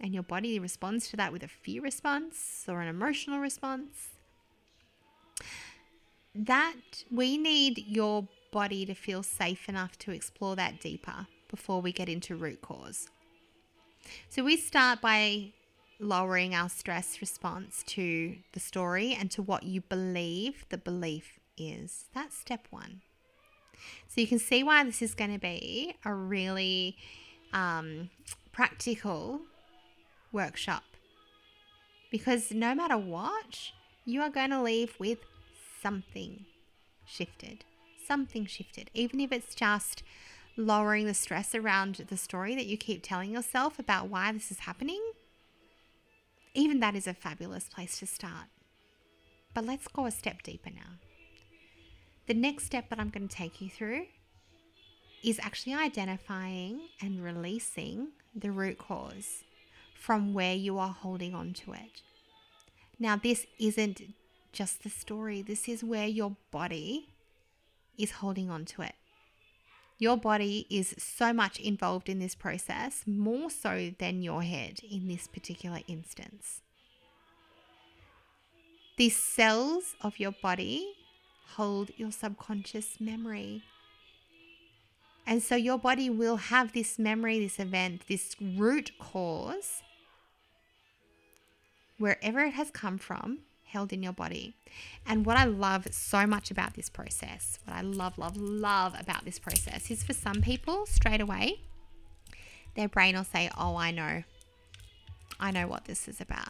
And 0.00 0.12
your 0.12 0.24
body 0.24 0.58
responds 0.58 1.08
to 1.10 1.16
that 1.16 1.32
with 1.32 1.44
a 1.44 1.48
fear 1.48 1.82
response 1.82 2.64
or 2.66 2.80
an 2.80 2.88
emotional 2.88 3.38
response. 3.38 4.08
That 6.34 7.04
we 7.12 7.38
need 7.38 7.84
your 7.86 8.26
body 8.50 8.84
to 8.86 8.94
feel 8.94 9.22
safe 9.22 9.68
enough 9.68 9.96
to 9.98 10.10
explore 10.10 10.56
that 10.56 10.80
deeper 10.80 11.28
before 11.48 11.80
we 11.80 11.92
get 11.92 12.08
into 12.08 12.34
root 12.34 12.60
cause. 12.60 13.06
So 14.30 14.42
we 14.42 14.56
start 14.56 15.00
by 15.00 15.52
lowering 16.00 16.56
our 16.56 16.68
stress 16.68 17.20
response 17.20 17.84
to 17.86 18.34
the 18.50 18.58
story 18.58 19.16
and 19.16 19.30
to 19.30 19.42
what 19.42 19.62
you 19.62 19.80
believe 19.80 20.66
the 20.70 20.78
belief 20.78 21.38
is. 21.56 22.06
That's 22.12 22.36
step 22.36 22.66
one. 22.70 23.02
So 24.08 24.20
you 24.20 24.26
can 24.26 24.38
see 24.38 24.62
why 24.62 24.84
this 24.84 25.02
is 25.02 25.14
going 25.14 25.32
to 25.32 25.38
be 25.38 25.96
a 26.04 26.12
really 26.12 26.96
um, 27.52 28.10
practical 28.52 29.40
workshop. 30.32 30.84
Because 32.10 32.52
no 32.52 32.74
matter 32.74 32.96
what, 32.96 33.72
you 34.04 34.20
are 34.20 34.30
going 34.30 34.50
to 34.50 34.62
leave 34.62 34.94
with 34.98 35.18
something 35.82 36.44
shifted. 37.06 37.64
Something 38.06 38.46
shifted. 38.46 38.90
Even 38.94 39.20
if 39.20 39.32
it's 39.32 39.54
just 39.54 40.02
lowering 40.56 41.06
the 41.06 41.14
stress 41.14 41.54
around 41.54 42.06
the 42.08 42.16
story 42.16 42.54
that 42.54 42.66
you 42.66 42.76
keep 42.76 43.02
telling 43.02 43.32
yourself 43.32 43.78
about 43.78 44.08
why 44.08 44.30
this 44.30 44.50
is 44.50 44.60
happening, 44.60 45.00
even 46.54 46.80
that 46.80 46.94
is 46.94 47.06
a 47.06 47.14
fabulous 47.14 47.64
place 47.64 47.98
to 47.98 48.06
start. 48.06 48.46
But 49.52 49.64
let's 49.64 49.88
go 49.88 50.06
a 50.06 50.10
step 50.10 50.42
deeper 50.42 50.70
now. 50.70 50.98
The 52.26 52.34
next 52.34 52.64
step 52.64 52.88
that 52.88 52.98
I'm 52.98 53.10
going 53.10 53.28
to 53.28 53.36
take 53.36 53.60
you 53.60 53.68
through 53.68 54.06
is 55.22 55.38
actually 55.42 55.74
identifying 55.74 56.80
and 57.00 57.22
releasing 57.22 58.08
the 58.34 58.50
root 58.50 58.78
cause 58.78 59.44
from 59.94 60.32
where 60.32 60.54
you 60.54 60.78
are 60.78 60.92
holding 60.92 61.34
on 61.34 61.52
to 61.54 61.72
it. 61.72 62.02
Now, 62.98 63.16
this 63.16 63.46
isn't 63.58 64.02
just 64.52 64.82
the 64.82 64.90
story, 64.90 65.42
this 65.42 65.68
is 65.68 65.84
where 65.84 66.06
your 66.06 66.36
body 66.50 67.08
is 67.98 68.12
holding 68.12 68.50
on 68.50 68.64
to 68.66 68.82
it. 68.82 68.94
Your 69.98 70.16
body 70.16 70.66
is 70.70 70.94
so 70.98 71.32
much 71.32 71.60
involved 71.60 72.08
in 72.08 72.18
this 72.18 72.34
process, 72.34 73.02
more 73.06 73.50
so 73.50 73.92
than 73.98 74.22
your 74.22 74.42
head 74.42 74.80
in 74.88 75.08
this 75.08 75.26
particular 75.26 75.80
instance. 75.86 76.62
The 78.96 79.08
cells 79.10 79.94
of 80.00 80.18
your 80.18 80.32
body 80.32 80.94
hold 81.56 81.90
your 81.96 82.10
subconscious 82.10 83.00
memory. 83.00 83.62
And 85.26 85.42
so 85.42 85.56
your 85.56 85.78
body 85.78 86.10
will 86.10 86.36
have 86.36 86.72
this 86.72 86.98
memory, 86.98 87.38
this 87.38 87.58
event, 87.58 88.02
this 88.08 88.36
root 88.40 88.92
cause, 88.98 89.82
wherever 91.98 92.40
it 92.40 92.54
has 92.54 92.70
come 92.70 92.98
from, 92.98 93.40
held 93.64 93.92
in 93.92 94.02
your 94.02 94.12
body. 94.12 94.54
And 95.06 95.24
what 95.24 95.36
I 95.36 95.44
love 95.44 95.88
so 95.92 96.26
much 96.26 96.50
about 96.50 96.74
this 96.74 96.90
process, 96.90 97.58
what 97.64 97.76
I 97.76 97.80
love, 97.80 98.18
love, 98.18 98.36
love 98.36 98.94
about 98.98 99.24
this 99.24 99.38
process 99.38 99.90
is 99.90 100.02
for 100.02 100.12
some 100.12 100.42
people, 100.42 100.86
straight 100.86 101.20
away, 101.20 101.60
their 102.74 102.88
brain 102.88 103.16
will 103.16 103.24
say, 103.24 103.50
Oh, 103.56 103.76
I 103.76 103.90
know. 103.90 104.24
I 105.40 105.50
know 105.50 105.66
what 105.66 105.86
this 105.86 106.06
is 106.08 106.20
about. 106.20 106.48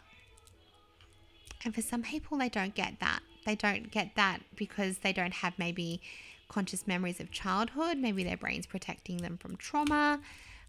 And 1.63 1.73
for 1.73 1.81
some 1.81 2.03
people, 2.03 2.37
they 2.37 2.49
don't 2.49 2.75
get 2.75 2.99
that. 2.99 3.21
They 3.45 3.55
don't 3.55 3.91
get 3.91 4.15
that 4.15 4.39
because 4.55 4.99
they 4.99 5.13
don't 5.13 5.35
have 5.35 5.57
maybe 5.57 6.01
conscious 6.49 6.87
memories 6.87 7.19
of 7.19 7.31
childhood. 7.31 7.97
Maybe 7.97 8.23
their 8.23 8.37
brain's 8.37 8.65
protecting 8.65 9.17
them 9.17 9.37
from 9.37 9.55
trauma. 9.55 10.19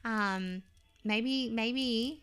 Um, 0.04 0.62
maybe, 1.04 1.48
maybe 1.48 2.22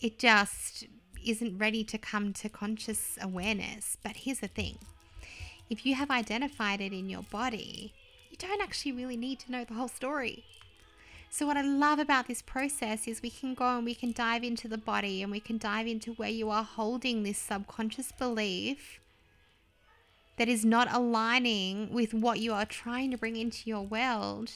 it 0.00 0.18
just 0.18 0.84
isn't 1.24 1.58
ready 1.58 1.84
to 1.84 1.98
come 1.98 2.32
to 2.34 2.48
conscious 2.48 3.18
awareness. 3.20 3.96
But 4.02 4.16
here's 4.18 4.40
the 4.40 4.48
thing 4.48 4.78
if 5.70 5.86
you 5.86 5.94
have 5.94 6.10
identified 6.10 6.80
it 6.80 6.92
in 6.92 7.08
your 7.08 7.22
body, 7.22 7.94
you 8.30 8.36
don't 8.36 8.60
actually 8.60 8.92
really 8.92 9.16
need 9.16 9.38
to 9.40 9.52
know 9.52 9.64
the 9.64 9.74
whole 9.74 9.88
story. 9.88 10.44
So, 11.30 11.46
what 11.46 11.56
I 11.56 11.62
love 11.62 11.98
about 11.98 12.28
this 12.28 12.42
process 12.42 13.08
is 13.08 13.22
we 13.22 13.30
can 13.30 13.54
go 13.54 13.76
and 13.76 13.84
we 13.86 13.94
can 13.94 14.12
dive 14.12 14.44
into 14.44 14.68
the 14.68 14.76
body 14.76 15.22
and 15.22 15.32
we 15.32 15.40
can 15.40 15.56
dive 15.56 15.86
into 15.86 16.12
where 16.12 16.28
you 16.28 16.50
are 16.50 16.62
holding 16.62 17.22
this 17.22 17.38
subconscious 17.38 18.12
belief 18.12 19.00
that 20.42 20.48
is 20.48 20.64
not 20.64 20.92
aligning 20.92 21.88
with 21.92 22.12
what 22.12 22.40
you 22.40 22.52
are 22.52 22.64
trying 22.64 23.12
to 23.12 23.16
bring 23.16 23.36
into 23.36 23.70
your 23.70 23.82
world. 23.82 24.50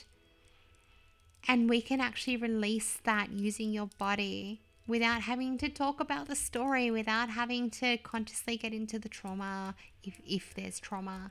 And 1.46 1.70
we 1.70 1.80
can 1.80 2.00
actually 2.00 2.36
release 2.36 2.98
that 3.04 3.30
using 3.30 3.72
your 3.72 3.88
body 3.96 4.62
without 4.88 5.20
having 5.20 5.56
to 5.58 5.68
talk 5.68 6.00
about 6.00 6.26
the 6.26 6.34
story, 6.34 6.90
without 6.90 7.30
having 7.30 7.70
to 7.70 7.98
consciously 7.98 8.56
get 8.56 8.72
into 8.72 8.98
the 8.98 9.08
trauma 9.08 9.76
if, 10.02 10.20
if 10.26 10.54
there's 10.54 10.80
trauma. 10.80 11.30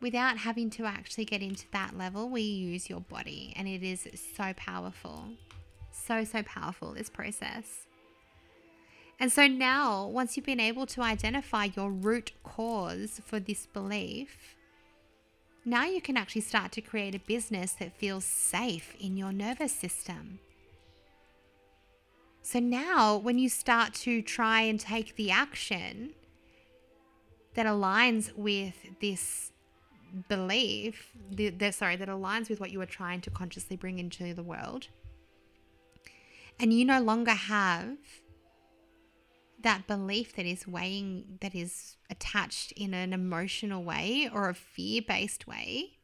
Without 0.00 0.38
having 0.38 0.70
to 0.70 0.84
actually 0.84 1.24
get 1.24 1.42
into 1.42 1.66
that 1.72 1.98
level, 1.98 2.28
we 2.28 2.42
use 2.42 2.88
your 2.88 3.00
body, 3.00 3.52
and 3.56 3.66
it 3.66 3.82
is 3.82 4.06
so 4.36 4.52
powerful. 4.56 5.24
So, 5.90 6.22
so 6.22 6.44
powerful, 6.44 6.94
this 6.94 7.10
process. 7.10 7.87
And 9.20 9.32
so 9.32 9.48
now, 9.48 10.06
once 10.06 10.36
you've 10.36 10.46
been 10.46 10.60
able 10.60 10.86
to 10.86 11.02
identify 11.02 11.68
your 11.76 11.90
root 11.90 12.32
cause 12.44 13.20
for 13.24 13.40
this 13.40 13.66
belief, 13.66 14.56
now 15.64 15.84
you 15.84 16.00
can 16.00 16.16
actually 16.16 16.42
start 16.42 16.70
to 16.72 16.80
create 16.80 17.14
a 17.14 17.18
business 17.18 17.72
that 17.72 17.98
feels 17.98 18.24
safe 18.24 18.94
in 19.00 19.16
your 19.16 19.32
nervous 19.32 19.72
system. 19.72 20.38
So 22.42 22.60
now, 22.60 23.16
when 23.16 23.38
you 23.38 23.48
start 23.48 23.92
to 23.94 24.22
try 24.22 24.62
and 24.62 24.78
take 24.78 25.16
the 25.16 25.30
action 25.30 26.14
that 27.54 27.66
aligns 27.66 28.34
with 28.36 28.74
this 29.00 29.50
belief, 30.28 31.10
the, 31.30 31.50
the, 31.50 31.72
sorry, 31.72 31.96
that 31.96 32.08
aligns 32.08 32.48
with 32.48 32.60
what 32.60 32.70
you 32.70 32.80
are 32.80 32.86
trying 32.86 33.20
to 33.22 33.30
consciously 33.30 33.76
bring 33.76 33.98
into 33.98 34.32
the 34.32 34.44
world, 34.44 34.88
and 36.60 36.72
you 36.72 36.84
no 36.84 37.00
longer 37.00 37.32
have 37.32 37.98
that 39.62 39.86
belief 39.86 40.36
that 40.36 40.46
is 40.46 40.66
weighing, 40.66 41.38
that 41.40 41.54
is 41.54 41.96
attached 42.10 42.72
in 42.72 42.94
an 42.94 43.12
emotional 43.12 43.82
way 43.82 44.30
or 44.32 44.48
a 44.48 44.54
fear 44.54 45.02
based 45.06 45.46
way, 45.46 45.98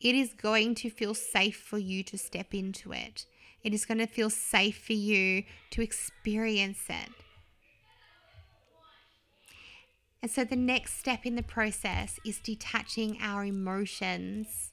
it 0.00 0.14
is 0.14 0.32
going 0.34 0.74
to 0.76 0.90
feel 0.90 1.14
safe 1.14 1.56
for 1.56 1.78
you 1.78 2.02
to 2.02 2.18
step 2.18 2.52
into 2.52 2.92
it. 2.92 3.26
It 3.62 3.72
is 3.72 3.86
going 3.86 3.98
to 3.98 4.06
feel 4.06 4.28
safe 4.28 4.78
for 4.84 4.92
you 4.92 5.44
to 5.70 5.80
experience 5.80 6.84
it. 6.88 7.10
And 10.20 10.30
so 10.30 10.44
the 10.44 10.56
next 10.56 10.98
step 10.98 11.24
in 11.24 11.36
the 11.36 11.42
process 11.42 12.18
is 12.24 12.38
detaching 12.38 13.18
our 13.20 13.44
emotions, 13.44 14.72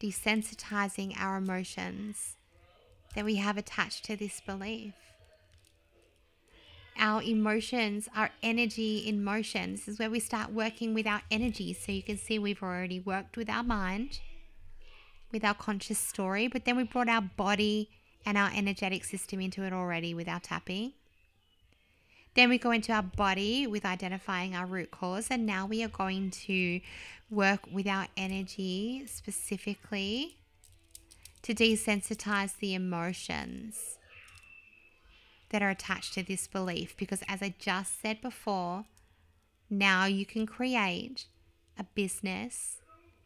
desensitizing 0.00 1.14
our 1.18 1.38
emotions 1.38 2.36
that 3.14 3.24
we 3.24 3.36
have 3.36 3.56
attached 3.56 4.04
to 4.04 4.16
this 4.16 4.40
belief. 4.40 4.92
Our 6.98 7.22
emotions 7.22 8.08
are 8.16 8.30
energy 8.42 8.98
in 8.98 9.22
motion. 9.22 9.72
This 9.72 9.88
is 9.88 9.98
where 9.98 10.10
we 10.10 10.20
start 10.20 10.52
working 10.52 10.94
with 10.94 11.06
our 11.06 11.22
energy. 11.30 11.72
So 11.72 11.92
you 11.92 12.02
can 12.02 12.16
see 12.16 12.38
we've 12.38 12.62
already 12.62 13.00
worked 13.00 13.36
with 13.36 13.50
our 13.50 13.62
mind, 13.62 14.20
with 15.30 15.44
our 15.44 15.54
conscious 15.54 15.98
story, 15.98 16.48
but 16.48 16.64
then 16.64 16.76
we 16.76 16.84
brought 16.84 17.08
our 17.08 17.22
body 17.22 17.90
and 18.24 18.38
our 18.38 18.50
energetic 18.54 19.04
system 19.04 19.40
into 19.40 19.62
it 19.62 19.72
already 19.72 20.14
with 20.14 20.28
our 20.28 20.40
tapping. 20.40 20.92
Then 22.34 22.50
we 22.50 22.58
go 22.58 22.70
into 22.70 22.92
our 22.92 23.02
body 23.02 23.66
with 23.66 23.84
identifying 23.84 24.54
our 24.54 24.66
root 24.66 24.90
cause, 24.90 25.28
and 25.30 25.46
now 25.46 25.64
we 25.64 25.82
are 25.82 25.88
going 25.88 26.30
to 26.30 26.80
work 27.30 27.60
with 27.72 27.86
our 27.86 28.06
energy 28.16 29.04
specifically 29.06 30.36
to 31.42 31.54
desensitize 31.54 32.58
the 32.58 32.74
emotions 32.74 33.98
that 35.50 35.62
are 35.62 35.70
attached 35.70 36.14
to 36.14 36.22
this 36.22 36.46
belief. 36.46 36.96
Because, 36.96 37.22
as 37.28 37.42
I 37.42 37.54
just 37.58 38.00
said 38.00 38.20
before, 38.20 38.84
now 39.70 40.04
you 40.04 40.26
can 40.26 40.46
create 40.46 41.26
a 41.78 41.84
business, 41.84 42.78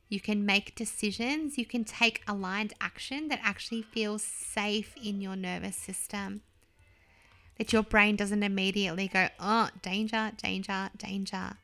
you 0.09 0.21
can 0.21 0.45
make 0.45 0.75
decisions, 0.75 1.57
you 1.57 1.65
can 1.65 1.85
take 1.85 2.23
aligned 2.27 2.73
action 2.81 3.29
that 3.29 3.41
actually 3.43 3.83
feels 3.83 4.23
safe 4.23 4.95
in 5.03 5.21
your 5.21 5.37
nervous 5.37 5.77
system 5.77 6.43
that 7.61 7.75
your 7.75 7.83
brain 7.83 8.17
doesn't 8.17 8.43
immediately 8.43 9.07
go, 9.07 9.29
oh, 9.39 9.69
danger, 9.83 10.33
danger, 10.43 10.89
danger. 10.97 11.59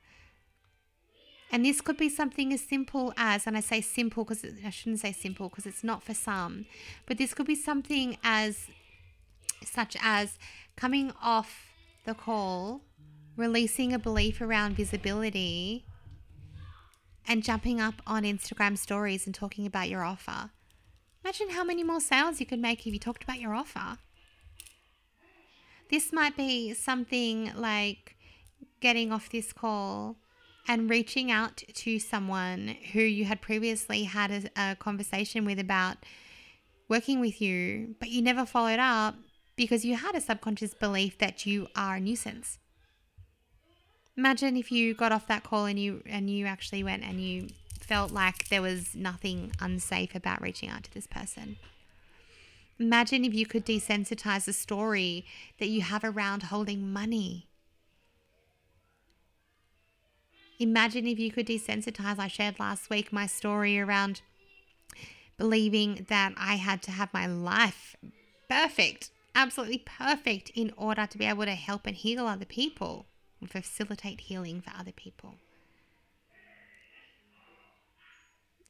And 1.51 1.65
this 1.65 1.81
could 1.81 1.97
be 1.97 2.11
something 2.11 2.53
as 2.53 2.61
simple 2.61 3.15
as, 3.17 3.47
and 3.47 3.57
I 3.57 3.61
say 3.61 3.81
simple 3.81 4.23
because 4.23 4.45
I 4.63 4.69
shouldn't 4.69 5.01
say 5.01 5.13
simple 5.13 5.49
because 5.49 5.65
it's 5.65 5.83
not 5.83 6.03
for 6.03 6.13
some, 6.13 6.67
but 7.07 7.17
this 7.17 7.33
could 7.33 7.47
be 7.47 7.55
something 7.55 8.19
as, 8.23 8.67
such 9.67 9.97
as 10.01 10.39
coming 10.77 11.13
off 11.23 11.71
the 12.05 12.15
call, 12.15 12.83
releasing 13.37 13.93
a 13.93 13.99
belief 13.99 14.41
around 14.41 14.77
visibility, 14.77 15.85
and 17.27 17.43
jumping 17.43 17.81
up 17.81 17.95
on 18.07 18.23
Instagram 18.23 18.79
stories 18.79 19.27
and 19.27 19.35
talking 19.35 19.67
about 19.67 19.89
your 19.89 20.05
offer. 20.05 20.51
Imagine 21.25 21.51
how 21.51 21.65
many 21.65 21.83
more 21.83 22.01
sales 22.01 22.39
you 22.39 22.47
could 22.47 22.61
make 22.61 22.87
if 22.87 22.93
you 22.93 23.01
talked 23.01 23.25
about 23.25 23.41
your 23.41 23.53
offer. 23.53 23.99
This 25.91 26.13
might 26.13 26.37
be 26.37 26.73
something 26.75 27.53
like 27.57 28.17
getting 28.81 29.13
off 29.13 29.31
this 29.31 29.53
call 29.53 30.17
and 30.69 30.91
reaching 30.91 31.31
out 31.31 31.63
to 31.75 31.99
someone 31.99 32.77
who 32.93 33.01
you 33.01 33.25
had 33.25 33.41
previously 33.41 34.05
had 34.05 34.31
a, 34.31 34.71
a, 34.71 34.77
conversation 34.77 35.45
with 35.45 35.59
about 35.59 35.99
working 36.89 37.21
with 37.21 37.41
you, 37.41 37.95
but 38.01 38.09
you 38.09 38.23
never 38.23 38.45
followed 38.45 38.79
up 38.81 39.15
because 39.57 39.85
you 39.85 39.97
had 39.97 40.15
a 40.15 40.21
subconscious 40.21 40.75
belief 40.75 41.19
that 41.19 41.47
you 41.47 41.69
are 41.75 41.97
a 41.97 42.01
nuisance. 42.01 42.59
Imagine 44.17 44.57
if 44.57 44.71
you 44.71 44.95
got 44.95 45.13
off 45.13 45.27
that 45.27 45.45
call 45.45 45.67
and 45.67 45.79
you 45.79 46.03
and 46.07 46.31
you 46.31 46.47
actually 46.47 46.83
went 46.83 47.03
and 47.03 47.21
you 47.21 47.49
felt 47.81 48.11
like 48.13 48.49
there 48.49 48.63
was 48.63 48.95
nothing 48.95 49.53
unsafe 49.61 50.15
about 50.15 50.41
reaching 50.41 50.69
out 50.69 50.85
to 50.85 50.95
this 50.95 51.07
person. 51.07 51.57
Imagine 52.79 53.25
if 53.25 53.33
you 53.33 53.47
could 53.47 53.65
desensitize 53.65 54.45
the 54.45 54.53
story 54.53 55.25
that 55.59 55.69
you 55.69 55.83
have 55.83 56.05
around 56.05 56.45
holding 56.45 56.93
money. 56.93 57.49
Imagine 60.59 61.07
if 61.07 61.19
you 61.19 61.31
could 61.31 61.47
desensitize, 61.47 62.19
I 62.19 62.29
shared 62.29 62.59
last 62.59 62.89
week 62.91 63.13
my 63.13 63.27
story 63.27 63.79
around 63.79 64.23
believing 65.37 66.07
that 66.09 66.33
I 66.37 66.55
had 66.55 66.83
to 66.83 66.91
have 66.91 67.13
my 67.13 67.27
life 67.27 67.95
perfect, 68.49 69.11
absolutely 69.37 69.85
perfect, 69.85 70.51
in 70.55 70.73
order 70.77 71.07
to 71.07 71.19
be 71.19 71.27
able 71.27 71.45
to 71.45 71.55
help 71.55 71.87
and 71.87 71.95
heal 71.95 72.27
other 72.27 72.47
people 72.47 73.07
and 73.41 73.51
facilitate 73.51 74.23
healing 74.23 74.61
for 74.61 74.73
other 74.77 74.93
people. 74.93 75.35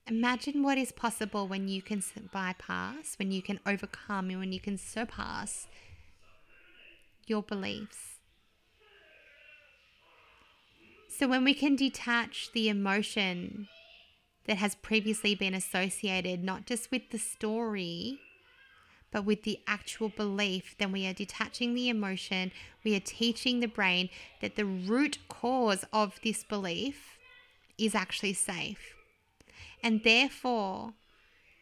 Imagine 0.08 0.62
what 0.62 0.76
is 0.76 0.92
possible 0.92 1.48
when 1.48 1.68
you 1.68 1.82
can 1.82 2.02
bypass, 2.32 3.16
when 3.18 3.32
you 3.32 3.42
can 3.42 3.60
overcome, 3.64 4.30
and 4.30 4.38
when 4.38 4.52
you 4.52 4.60
can 4.60 4.76
surpass 4.76 5.66
your 7.26 7.42
beliefs. 7.42 8.18
So, 11.08 11.26
when 11.26 11.44
we 11.44 11.54
can 11.54 11.76
detach 11.76 12.52
the 12.52 12.68
emotion 12.68 13.68
that 14.46 14.58
has 14.58 14.74
previously 14.76 15.34
been 15.34 15.54
associated 15.54 16.44
not 16.44 16.66
just 16.66 16.90
with 16.90 17.10
the 17.10 17.18
story, 17.18 18.20
but 19.10 19.24
with 19.24 19.44
the 19.44 19.60
actual 19.66 20.08
belief, 20.08 20.74
then 20.78 20.92
we 20.92 21.06
are 21.06 21.12
detaching 21.12 21.74
the 21.74 21.88
emotion. 21.88 22.52
We 22.84 22.94
are 22.96 23.00
teaching 23.00 23.60
the 23.60 23.66
brain 23.66 24.10
that 24.40 24.56
the 24.56 24.64
root 24.64 25.18
cause 25.28 25.84
of 25.92 26.20
this 26.22 26.44
belief 26.44 27.18
is 27.78 27.94
actually 27.94 28.34
safe. 28.34 28.94
And 29.82 30.02
therefore, 30.02 30.94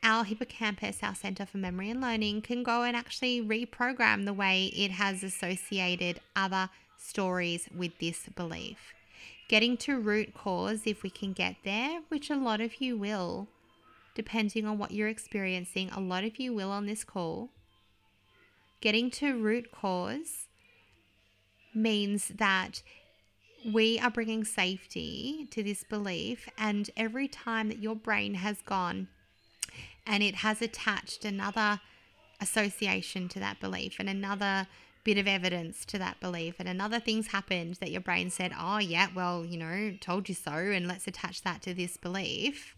our 0.03 0.25
hippocampus, 0.25 0.99
our 1.03 1.15
center 1.15 1.47
for 1.47 1.59
memory 1.59 1.91
and 1.91 2.01
learning, 2.01 2.43
can 2.43 2.63
go 2.63 2.83
and 2.83 2.97
actually 2.97 3.43
reprogram 3.43 4.25
the 4.25 4.33
way 4.33 4.67
it 4.67 4.91
has 4.93 5.23
associated 5.23 6.21
other 6.37 6.71
stories 6.97 7.69
with 7.77 7.99
this 7.99 8.29
belief. 8.35 8.95
Getting 9.49 9.77
to 9.79 9.99
root 9.99 10.35
cause, 10.35 10.83
if 10.87 11.03
we 11.03 11.11
can 11.11 11.33
get 11.33 11.57
there, 11.65 12.01
which 12.09 12.31
a 12.31 12.37
lot 12.37 12.61
of 12.61 12.81
you 12.81 12.97
will, 12.97 13.49
depending 14.15 14.67
on 14.67 14.79
what 14.79 14.93
you're 14.93 15.09
experiencing, 15.09 15.91
a 15.91 16.01
lot 16.01 16.25
of 16.25 16.39
you 16.39 16.55
will 16.55 16.71
on 16.71 16.87
this 16.87 17.05
call. 17.05 17.51
Getting 18.81 19.11
to 19.13 19.37
root 19.37 19.73
cause 19.73 20.49
means 21.75 22.29
that 22.29 22.83
we 23.65 23.99
are 23.99 24.11
bringing 24.11 24.45
safety 24.45 25.49
to 25.51 25.63
this 25.63 25.85
belief. 25.85 26.49
And 26.59 26.91
every 26.97 27.29
time 27.29 27.69
that 27.69 27.79
your 27.79 27.97
brain 27.97 28.35
has 28.35 28.61
gone 28.63 29.09
and 30.07 30.23
it 30.23 30.37
has 30.37 30.61
attached 30.61 31.25
another 31.25 31.81
association 32.41 33.29
to 33.31 33.41
that 33.41 33.61
belief 33.61 33.97
and 33.99 34.09
another 34.09 34.67
bit 35.03 35.19
of 35.19 35.27
evidence 35.27 35.85
to 35.85 35.99
that 35.99 36.19
belief 36.21 36.57
and 36.59 36.69
another 36.69 36.99
thing's 36.99 37.29
happened 37.29 37.75
that 37.75 37.91
your 37.91 38.01
brain 38.01 38.31
said, 38.31 38.53
oh, 38.59 38.79
yeah, 38.79 39.09
well, 39.15 39.45
you 39.45 39.59
know, 39.59 39.95
told 40.01 40.29
you 40.29 40.35
so, 40.35 40.53
and 40.53 40.89
let's 40.89 41.07
attach 41.07 41.43
that 41.43 41.63
to 41.63 41.75
this 41.75 41.97
belief. 41.97 42.75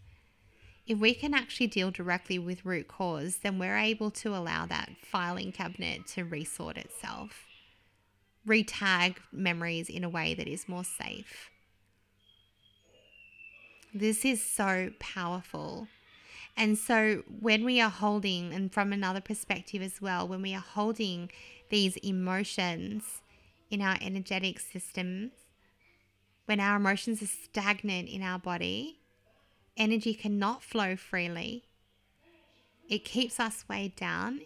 If 0.87 0.99
we 0.99 1.13
can 1.13 1.33
actually 1.33 1.67
deal 1.67 1.91
directly 1.91 2.39
with 2.39 2.65
root 2.65 2.87
cause, 2.87 3.39
then 3.43 3.59
we're 3.59 3.77
able 3.77 4.09
to 4.11 4.35
allow 4.35 4.65
that 4.67 4.91
filing 5.03 5.51
cabinet 5.51 6.07
to 6.07 6.23
resort 6.23 6.77
itself 6.77 7.47
retag 8.47 9.17
memories 9.31 9.89
in 9.89 10.03
a 10.03 10.09
way 10.09 10.33
that 10.33 10.47
is 10.47 10.69
more 10.69 10.83
safe. 10.83 11.49
This 13.93 14.23
is 14.23 14.41
so 14.41 14.91
powerful. 14.99 15.87
And 16.55 16.77
so, 16.77 17.23
when 17.39 17.65
we 17.65 17.79
are 17.81 17.89
holding, 17.89 18.53
and 18.53 18.73
from 18.73 18.91
another 18.91 19.21
perspective 19.21 19.81
as 19.81 20.01
well, 20.01 20.27
when 20.27 20.41
we 20.41 20.55
are 20.55 20.63
holding 20.73 21.29
these 21.69 21.97
emotions 21.97 23.21
in 23.69 23.81
our 23.81 23.97
energetic 24.01 24.59
systems, 24.59 25.31
when 26.45 26.59
our 26.59 26.77
emotions 26.77 27.21
are 27.21 27.27
stagnant 27.27 28.07
in 28.09 28.23
our 28.23 28.39
body, 28.39 28.99
energy 29.77 30.13
cannot 30.13 30.63
flow 30.63 30.95
freely. 30.95 31.63
It 32.89 33.05
keeps 33.05 33.39
us 33.39 33.65
weighed 33.69 33.95
down. 33.95 34.41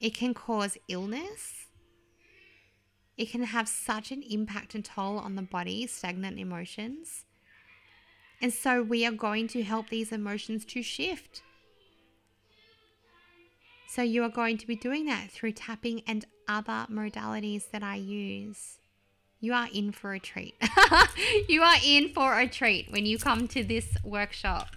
It 0.00 0.14
can 0.14 0.34
cause 0.34 0.76
illness 0.88 1.62
it 3.16 3.30
can 3.30 3.42
have 3.44 3.68
such 3.68 4.10
an 4.10 4.22
impact 4.22 4.74
and 4.74 4.84
toll 4.84 5.18
on 5.18 5.36
the 5.36 5.42
body, 5.42 5.86
stagnant 5.86 6.38
emotions. 6.38 7.24
And 8.40 8.52
so 8.52 8.82
we 8.82 9.06
are 9.06 9.12
going 9.12 9.48
to 9.48 9.62
help 9.62 9.90
these 9.90 10.12
emotions 10.12 10.64
to 10.66 10.82
shift. 10.82 11.42
So 13.86 14.02
you 14.02 14.24
are 14.24 14.30
going 14.30 14.56
to 14.58 14.66
be 14.66 14.74
doing 14.74 15.06
that 15.06 15.30
through 15.30 15.52
tapping 15.52 16.02
and 16.06 16.24
other 16.48 16.86
modalities 16.90 17.70
that 17.70 17.82
I 17.82 17.96
use. 17.96 18.78
You 19.42 19.54
are 19.54 19.66
in 19.74 19.90
for 19.90 20.14
a 20.14 20.20
treat. 20.20 20.54
you 21.48 21.62
are 21.62 21.78
in 21.84 22.10
for 22.10 22.38
a 22.38 22.46
treat 22.46 22.92
when 22.92 23.06
you 23.06 23.18
come 23.18 23.48
to 23.48 23.64
this 23.64 23.88
workshop. 24.04 24.68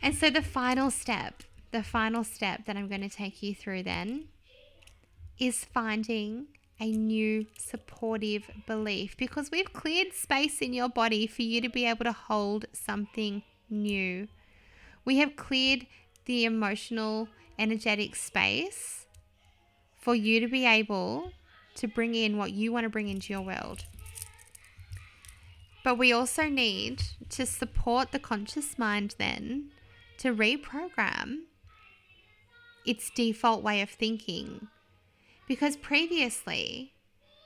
And 0.00 0.14
so 0.14 0.30
the 0.30 0.40
final 0.40 0.88
step, 0.92 1.42
the 1.72 1.82
final 1.82 2.22
step 2.22 2.64
that 2.66 2.76
I'm 2.76 2.86
going 2.86 3.00
to 3.00 3.08
take 3.08 3.42
you 3.42 3.52
through 3.52 3.82
then 3.82 4.26
is 5.36 5.64
finding 5.64 6.46
a 6.78 6.92
new 6.92 7.46
supportive 7.58 8.48
belief 8.68 9.16
because 9.16 9.50
we've 9.50 9.72
cleared 9.72 10.12
space 10.12 10.60
in 10.60 10.72
your 10.72 10.88
body 10.88 11.26
for 11.26 11.42
you 11.42 11.60
to 11.60 11.68
be 11.68 11.86
able 11.86 12.04
to 12.04 12.12
hold 12.12 12.66
something 12.72 13.42
new. 13.68 14.28
We 15.04 15.16
have 15.18 15.34
cleared 15.34 15.88
the 16.26 16.44
emotional, 16.44 17.26
energetic 17.58 18.14
space 18.14 19.06
for 19.98 20.14
you 20.14 20.38
to 20.38 20.46
be 20.46 20.64
able 20.64 21.32
to 21.74 21.88
bring 21.88 22.14
in 22.14 22.36
what 22.36 22.52
you 22.52 22.72
want 22.72 22.84
to 22.84 22.90
bring 22.90 23.08
into 23.08 23.32
your 23.32 23.42
world. 23.42 23.84
But 25.82 25.98
we 25.98 26.12
also 26.12 26.44
need 26.44 27.02
to 27.30 27.44
support 27.44 28.10
the 28.10 28.18
conscious 28.18 28.78
mind 28.78 29.14
then 29.18 29.70
to 30.18 30.34
reprogram 30.34 31.40
its 32.86 33.10
default 33.10 33.62
way 33.62 33.80
of 33.82 33.90
thinking. 33.90 34.68
Because 35.46 35.76
previously, 35.76 36.92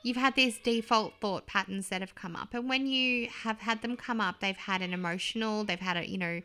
you've 0.03 0.17
had 0.17 0.35
these 0.35 0.57
default 0.57 1.13
thought 1.19 1.47
patterns 1.47 1.89
that 1.89 2.01
have 2.01 2.15
come 2.15 2.35
up. 2.35 2.53
And 2.53 2.69
when 2.69 2.87
you 2.87 3.27
have 3.27 3.59
had 3.59 3.81
them 3.81 3.97
come 3.97 4.21
up, 4.21 4.39
they've 4.39 4.55
had 4.55 4.81
an 4.81 4.93
emotional, 4.93 5.65
they've 5.65 5.79
had 5.79 5.97
a, 5.97 6.09
you 6.09 6.17
know, 6.17 6.41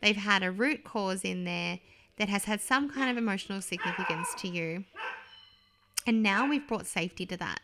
they've 0.00 0.16
had 0.16 0.42
a 0.42 0.50
root 0.50 0.84
cause 0.84 1.22
in 1.22 1.44
there 1.44 1.80
that 2.18 2.28
has 2.28 2.44
had 2.44 2.60
some 2.60 2.88
kind 2.88 3.10
of 3.10 3.16
emotional 3.16 3.60
significance 3.60 4.28
to 4.38 4.48
you. 4.48 4.84
And 6.06 6.22
now 6.22 6.48
we've 6.48 6.66
brought 6.66 6.86
safety 6.86 7.26
to 7.26 7.36
that. 7.38 7.60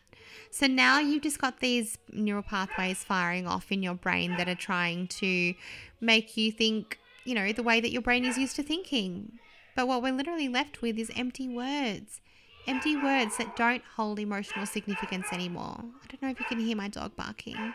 So 0.49 0.67
now 0.67 0.99
you've 0.99 1.23
just 1.23 1.39
got 1.39 1.59
these 1.59 1.97
neural 2.11 2.43
pathways 2.43 3.03
firing 3.03 3.47
off 3.47 3.71
in 3.71 3.83
your 3.83 3.93
brain 3.93 4.37
that 4.37 4.49
are 4.49 4.55
trying 4.55 5.07
to 5.07 5.53
make 5.99 6.37
you 6.37 6.51
think, 6.51 6.99
you 7.23 7.35
know, 7.35 7.51
the 7.51 7.63
way 7.63 7.79
that 7.79 7.91
your 7.91 8.01
brain 8.01 8.25
is 8.25 8.37
used 8.37 8.55
to 8.57 8.63
thinking. 8.63 9.39
But 9.75 9.87
what 9.87 10.01
we're 10.01 10.13
literally 10.13 10.49
left 10.49 10.81
with 10.81 10.97
is 10.97 11.11
empty 11.15 11.47
words. 11.47 12.21
Empty 12.67 12.95
words 12.95 13.37
that 13.37 13.55
don't 13.55 13.83
hold 13.95 14.19
emotional 14.19 14.65
significance 14.65 15.27
anymore. 15.31 15.77
I 15.79 16.07
don't 16.07 16.21
know 16.21 16.29
if 16.29 16.39
you 16.39 16.45
can 16.45 16.59
hear 16.59 16.75
my 16.75 16.87
dog 16.87 17.15
barking. 17.15 17.73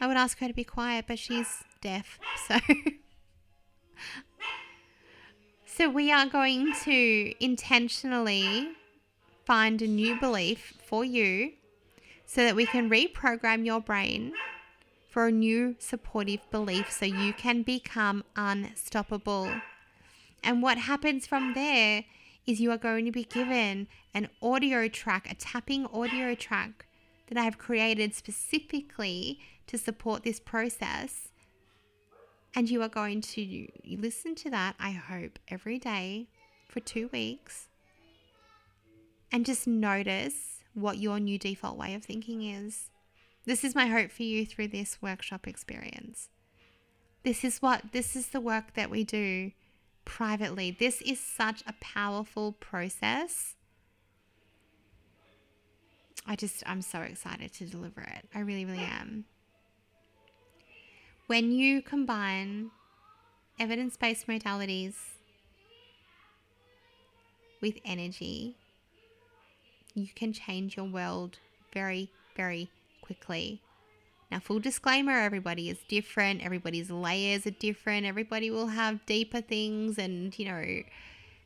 I 0.00 0.06
would 0.06 0.16
ask 0.16 0.38
her 0.40 0.48
to 0.48 0.54
be 0.54 0.64
quiet, 0.64 1.06
but 1.08 1.18
she's 1.18 1.62
deaf. 1.80 2.18
So 2.48 2.58
So 5.74 5.88
we 5.88 6.12
are 6.12 6.26
going 6.26 6.74
to 6.84 7.34
intentionally 7.42 8.68
find 9.52 9.82
a 9.82 9.86
new 9.86 10.18
belief 10.18 10.72
for 10.82 11.04
you 11.04 11.52
so 12.24 12.42
that 12.42 12.56
we 12.56 12.64
can 12.64 12.88
reprogram 12.88 13.66
your 13.66 13.82
brain 13.82 14.32
for 15.10 15.26
a 15.26 15.30
new 15.30 15.76
supportive 15.78 16.40
belief 16.50 16.90
so 16.90 17.04
you 17.04 17.34
can 17.34 17.60
become 17.62 18.24
unstoppable. 18.34 19.52
And 20.42 20.62
what 20.62 20.78
happens 20.78 21.26
from 21.26 21.52
there 21.52 22.06
is 22.46 22.62
you 22.62 22.70
are 22.70 22.78
going 22.78 23.04
to 23.04 23.12
be 23.12 23.24
given 23.24 23.88
an 24.14 24.30
audio 24.40 24.88
track, 24.88 25.30
a 25.30 25.34
tapping 25.34 25.84
audio 25.84 26.34
track 26.34 26.86
that 27.28 27.36
I 27.36 27.44
have 27.44 27.58
created 27.58 28.14
specifically 28.14 29.38
to 29.66 29.76
support 29.76 30.22
this 30.22 30.40
process. 30.40 31.28
And 32.54 32.70
you 32.70 32.80
are 32.80 32.88
going 32.88 33.20
to 33.20 33.68
listen 33.84 34.34
to 34.36 34.48
that, 34.48 34.76
I 34.80 34.92
hope, 34.92 35.38
every 35.46 35.78
day 35.78 36.28
for 36.70 36.80
two 36.80 37.10
weeks. 37.12 37.68
And 39.32 39.46
just 39.46 39.66
notice 39.66 40.62
what 40.74 40.98
your 40.98 41.18
new 41.18 41.38
default 41.38 41.78
way 41.78 41.94
of 41.94 42.04
thinking 42.04 42.42
is. 42.42 42.90
This 43.46 43.64
is 43.64 43.74
my 43.74 43.86
hope 43.86 44.10
for 44.12 44.22
you 44.22 44.44
through 44.44 44.68
this 44.68 45.00
workshop 45.00 45.48
experience. 45.48 46.28
This 47.24 47.42
is 47.42 47.62
what 47.62 47.92
this 47.92 48.14
is 48.14 48.28
the 48.28 48.40
work 48.40 48.74
that 48.74 48.90
we 48.90 49.04
do 49.04 49.52
privately. 50.04 50.76
This 50.78 51.00
is 51.00 51.18
such 51.18 51.62
a 51.66 51.74
powerful 51.80 52.52
process. 52.52 53.54
I 56.26 56.36
just 56.36 56.62
I'm 56.66 56.82
so 56.82 57.00
excited 57.00 57.52
to 57.54 57.66
deliver 57.66 58.02
it. 58.02 58.28
I 58.34 58.40
really 58.40 58.64
really 58.64 58.84
am. 58.84 59.24
When 61.26 61.52
you 61.52 61.80
combine 61.80 62.70
evidence-based 63.58 64.26
modalities 64.26 64.94
with 67.60 67.78
energy, 67.84 68.56
you 69.94 70.08
can 70.14 70.32
change 70.32 70.76
your 70.76 70.86
world 70.86 71.38
very, 71.72 72.10
very 72.36 72.70
quickly. 73.02 73.60
Now, 74.30 74.40
full 74.40 74.60
disclaimer 74.60 75.12
everybody 75.12 75.68
is 75.68 75.78
different, 75.88 76.42
everybody's 76.42 76.90
layers 76.90 77.46
are 77.46 77.50
different, 77.50 78.06
everybody 78.06 78.50
will 78.50 78.68
have 78.68 79.04
deeper 79.04 79.42
things, 79.42 79.98
and 79.98 80.36
you 80.38 80.46
know. 80.46 80.82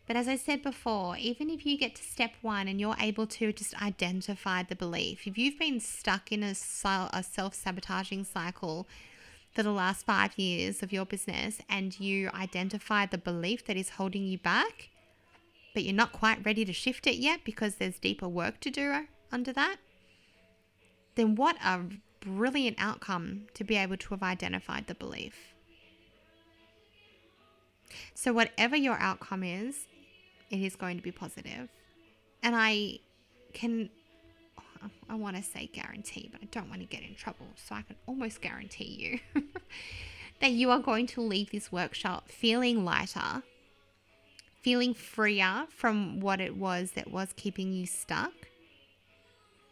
But 0.06 0.14
as 0.14 0.28
I 0.28 0.37
said 0.37 0.62
before, 0.62 1.16
even 1.16 1.50
if 1.50 1.66
you 1.66 1.76
get 1.76 1.96
to 1.96 2.02
step 2.04 2.30
one 2.42 2.68
and 2.68 2.80
you're 2.80 2.94
able 3.00 3.26
to 3.26 3.52
just 3.52 3.80
identify 3.82 4.62
the 4.62 4.76
belief, 4.76 5.26
if 5.26 5.37
you've 5.37 5.59
been 5.59 5.80
stuck 5.80 6.30
in 6.30 6.44
a, 6.44 6.54
self 6.54 7.54
sabotaging 7.54 8.22
cycle 8.22 8.87
for 9.52 9.64
the 9.64 9.72
last 9.72 10.06
five 10.06 10.38
years 10.38 10.80
of 10.80 10.92
your 10.92 11.06
business 11.06 11.59
and 11.68 11.98
you 11.98 12.30
identify 12.35 13.06
the 13.06 13.18
belief 13.18 13.64
that 13.64 13.76
is 13.76 13.90
holding 13.90 14.24
you 14.24 14.38
back, 14.38 14.90
but 15.77 15.85
you're 15.85 15.93
not 15.93 16.11
quite 16.11 16.43
ready 16.43 16.65
to 16.65 16.73
shift 16.73 17.07
it 17.07 17.17
yet 17.17 17.41
because 17.45 17.75
there's 17.75 17.99
deeper 17.99 18.27
work 18.27 18.61
to 18.61 18.71
do 18.71 19.05
under 19.31 19.53
that, 19.53 19.77
then 21.17 21.35
what 21.35 21.55
a 21.62 21.81
brilliant 22.21 22.77
outcome 22.79 23.43
to 23.53 23.62
be 23.62 23.77
able 23.77 23.99
to 23.99 24.09
have 24.09 24.23
identified 24.23 24.87
the 24.87 24.95
belief. 24.95 25.53
So, 28.15 28.33
whatever 28.33 28.75
your 28.75 28.97
outcome 28.97 29.43
is, 29.43 29.87
it 30.49 30.61
is 30.61 30.77
going 30.77 30.97
to 30.97 31.03
be 31.03 31.12
positive. 31.12 31.69
And 32.43 32.57
I 32.57 33.01
can, 33.53 33.91
I 35.11 35.15
want 35.15 35.37
to 35.37 35.43
say 35.43 35.69
guarantee, 35.71 36.31
but 36.33 36.41
I 36.41 36.47
don't 36.47 36.71
want 36.71 36.81
to 36.81 36.87
get 36.87 37.03
in 37.03 37.15
trouble. 37.15 37.49
So, 37.57 37.75
I 37.75 37.83
can 37.83 37.97
almost 38.07 38.41
guarantee 38.41 39.21
you 39.35 39.43
that 40.41 40.53
you 40.53 40.71
are 40.71 40.81
going 40.81 41.07
to 41.09 41.21
leave 41.21 41.51
this 41.51 41.71
workshop 41.71 42.31
feeling 42.31 42.83
lighter 42.83 43.43
feeling 44.66 44.94
freer 44.94 45.64
from 45.68 46.18
what 46.18 46.40
it 46.40 46.57
was 46.57 46.90
that 46.96 47.12
was 47.12 47.33
keeping 47.37 47.72
you 47.72 47.87
stuck. 47.87 48.33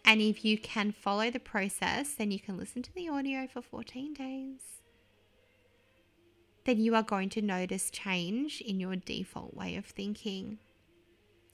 And 0.05 0.21
if 0.21 0.45
you 0.45 0.57
can 0.57 0.93
follow 0.93 1.33
the 1.33 1.41
process, 1.41 2.13
then 2.13 2.31
you 2.31 2.39
can 2.39 2.57
listen 2.57 2.81
to 2.83 2.95
the 2.95 3.09
audio 3.09 3.49
for 3.49 3.61
14 3.61 4.15
days. 4.15 4.61
Then 6.65 6.79
you 6.79 6.95
are 6.95 7.03
going 7.03 7.29
to 7.31 7.43
notice 7.43 7.91
change 7.91 8.61
in 8.61 8.79
your 8.79 8.95
default 8.95 9.53
way 9.53 9.75
of 9.75 9.85
thinking. 9.85 10.59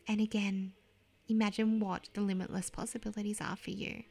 And 0.06 0.20
again, 0.20 0.72
imagine 1.26 1.80
what 1.80 2.10
the 2.12 2.20
limitless 2.20 2.68
possibilities 2.68 3.40
are 3.40 3.56
for 3.56 3.70
you. 3.70 4.02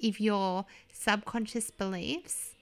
If 0.00 0.20
your 0.20 0.66
subconscious 0.92 1.70
beliefs 1.70 2.56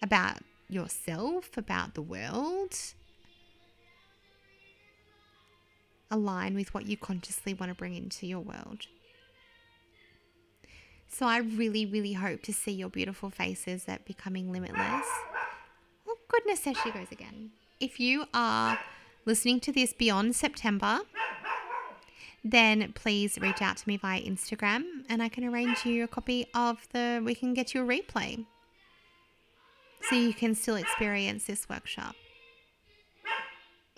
about 0.00 0.38
yourself, 0.70 1.58
about 1.58 1.92
the 1.92 2.00
world, 2.00 2.74
align 6.14 6.54
with 6.54 6.72
what 6.72 6.86
you 6.86 6.96
consciously 6.96 7.52
want 7.52 7.70
to 7.70 7.74
bring 7.74 7.94
into 7.94 8.26
your 8.26 8.40
world. 8.40 8.86
So 11.08 11.26
I 11.26 11.38
really, 11.38 11.84
really 11.86 12.14
hope 12.14 12.42
to 12.42 12.52
see 12.52 12.72
your 12.72 12.88
beautiful 12.88 13.30
faces 13.30 13.84
at 13.88 14.04
Becoming 14.04 14.50
Limitless. 14.50 15.06
Oh, 16.08 16.16
goodness, 16.28 16.60
there 16.60 16.74
she 16.74 16.90
goes 16.90 17.12
again. 17.12 17.50
If 17.80 18.00
you 18.00 18.26
are 18.32 18.78
listening 19.24 19.60
to 19.60 19.72
this 19.72 19.92
beyond 19.92 20.34
September, 20.34 21.00
then 22.42 22.92
please 22.94 23.38
reach 23.40 23.62
out 23.62 23.76
to 23.78 23.88
me 23.88 23.96
via 23.96 24.22
Instagram 24.22 24.82
and 25.08 25.22
I 25.22 25.28
can 25.28 25.44
arrange 25.44 25.84
you 25.84 26.04
a 26.04 26.08
copy 26.08 26.46
of 26.54 26.86
the, 26.92 27.22
we 27.24 27.34
can 27.34 27.54
get 27.54 27.74
you 27.74 27.82
a 27.82 27.86
replay 27.86 28.44
so 30.08 30.16
you 30.16 30.34
can 30.34 30.54
still 30.54 30.76
experience 30.76 31.44
this 31.44 31.68
workshop. 31.68 32.14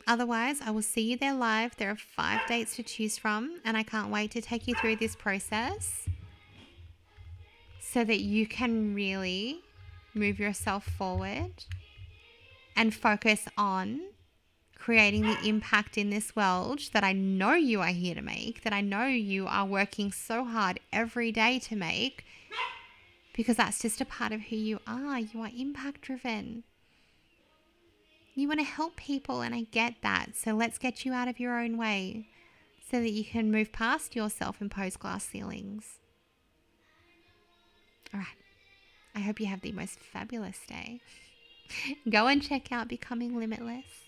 Otherwise, 0.07 0.61
I 0.65 0.71
will 0.71 0.83
see 0.83 1.03
you 1.03 1.17
there 1.17 1.35
live. 1.35 1.77
There 1.77 1.91
are 1.91 1.97
five 1.97 2.47
dates 2.47 2.77
to 2.77 2.83
choose 2.83 3.19
from, 3.19 3.61
and 3.65 3.77
I 3.77 3.83
can't 3.83 4.11
wait 4.11 4.31
to 4.33 4.41
take 4.41 4.69
you 4.69 4.75
through 4.75 4.97
this 4.97 5.17
process 5.17 6.09
so 7.81 8.05
that 8.05 8.21
you 8.21 8.47
can 8.47 8.95
really 8.95 9.63
move 10.15 10.39
yourself 10.39 10.85
forward 10.85 11.65
and 12.77 12.95
focus 12.95 13.47
on 13.57 14.01
creating 14.77 15.23
the 15.23 15.39
impact 15.45 15.99
in 15.99 16.11
this 16.11 16.37
world 16.37 16.81
that 16.93 17.03
I 17.03 17.13
know 17.13 17.55
you 17.55 17.81
are 17.81 17.87
here 17.87 18.15
to 18.15 18.23
make, 18.23 18.63
that 18.63 18.73
I 18.73 18.83
know 18.83 19.07
you 19.07 19.47
are 19.49 19.67
working 19.67 20.13
so 20.13 20.45
hard 20.45 20.79
every 20.93 21.33
day 21.33 21.59
to 21.61 21.75
make, 21.75 22.25
because 23.35 23.57
that's 23.57 23.81
just 23.81 24.01
a 24.01 24.05
part 24.05 24.31
of 24.33 24.43
who 24.43 24.57
you 24.57 24.79
are. 24.87 25.19
You 25.19 25.41
are 25.41 25.51
impact 25.57 26.03
driven. 26.03 26.63
You 28.39 28.49
want 28.49 28.61
to 28.61 28.67
help 28.67 28.97
people, 28.97 29.41
and 29.41 29.55
I 29.55 29.63
get 29.63 29.95
that. 30.03 30.37
So 30.37 30.53
let's 30.53 30.77
get 30.77 31.07
you 31.07 31.15
out 31.15 31.27
of 31.27 31.41
your 31.41 31.59
own 31.59 31.79
way 31.79 32.29
so 32.89 33.01
that 33.01 33.11
you 33.11 33.25
can 33.25 33.51
move 33.51 33.73
past 33.73 34.15
your 34.15 34.29
self 34.29 34.61
imposed 34.61 35.01
glass 35.01 35.25
ceilings. 35.25 35.99
All 38.13 38.21
right. 38.21 38.27
I 39.15 39.21
hope 39.21 39.41
you 39.41 39.47
have 39.47 39.63
the 39.63 39.73
most 39.73 39.99
fabulous 39.99 40.59
day. 40.69 41.01
Go 42.11 42.27
and 42.27 42.43
check 42.43 42.71
out 42.71 42.89
Becoming 42.89 43.39
Limitless, 43.39 44.05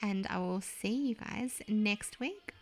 and 0.00 0.26
I 0.30 0.38
will 0.38 0.62
see 0.62 1.08
you 1.08 1.14
guys 1.14 1.60
next 1.68 2.18
week. 2.18 2.54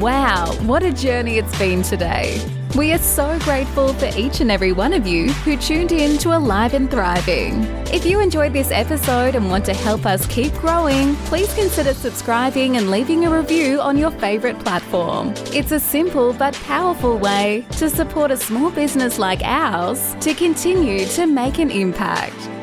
Wow, 0.00 0.52
what 0.62 0.82
a 0.82 0.92
journey 0.92 1.38
it's 1.38 1.56
been 1.58 1.82
today. 1.82 2.57
We 2.76 2.92
are 2.92 2.98
so 2.98 3.38
grateful 3.40 3.94
for 3.94 4.10
each 4.16 4.40
and 4.40 4.50
every 4.50 4.72
one 4.72 4.92
of 4.92 5.06
you 5.06 5.32
who 5.32 5.56
tuned 5.56 5.90
in 5.90 6.18
to 6.18 6.36
Alive 6.36 6.74
and 6.74 6.90
Thriving. 6.90 7.64
If 7.88 8.04
you 8.04 8.20
enjoyed 8.20 8.52
this 8.52 8.70
episode 8.70 9.34
and 9.34 9.50
want 9.50 9.64
to 9.66 9.74
help 9.74 10.04
us 10.04 10.26
keep 10.26 10.52
growing, 10.54 11.16
please 11.26 11.52
consider 11.54 11.94
subscribing 11.94 12.76
and 12.76 12.90
leaving 12.90 13.24
a 13.24 13.30
review 13.30 13.80
on 13.80 13.96
your 13.96 14.10
favourite 14.10 14.58
platform. 14.60 15.32
It's 15.46 15.72
a 15.72 15.80
simple 15.80 16.34
but 16.34 16.54
powerful 16.54 17.18
way 17.18 17.66
to 17.72 17.88
support 17.88 18.30
a 18.30 18.36
small 18.36 18.70
business 18.70 19.18
like 19.18 19.40
ours 19.42 20.14
to 20.20 20.34
continue 20.34 21.06
to 21.06 21.26
make 21.26 21.58
an 21.58 21.70
impact. 21.70 22.57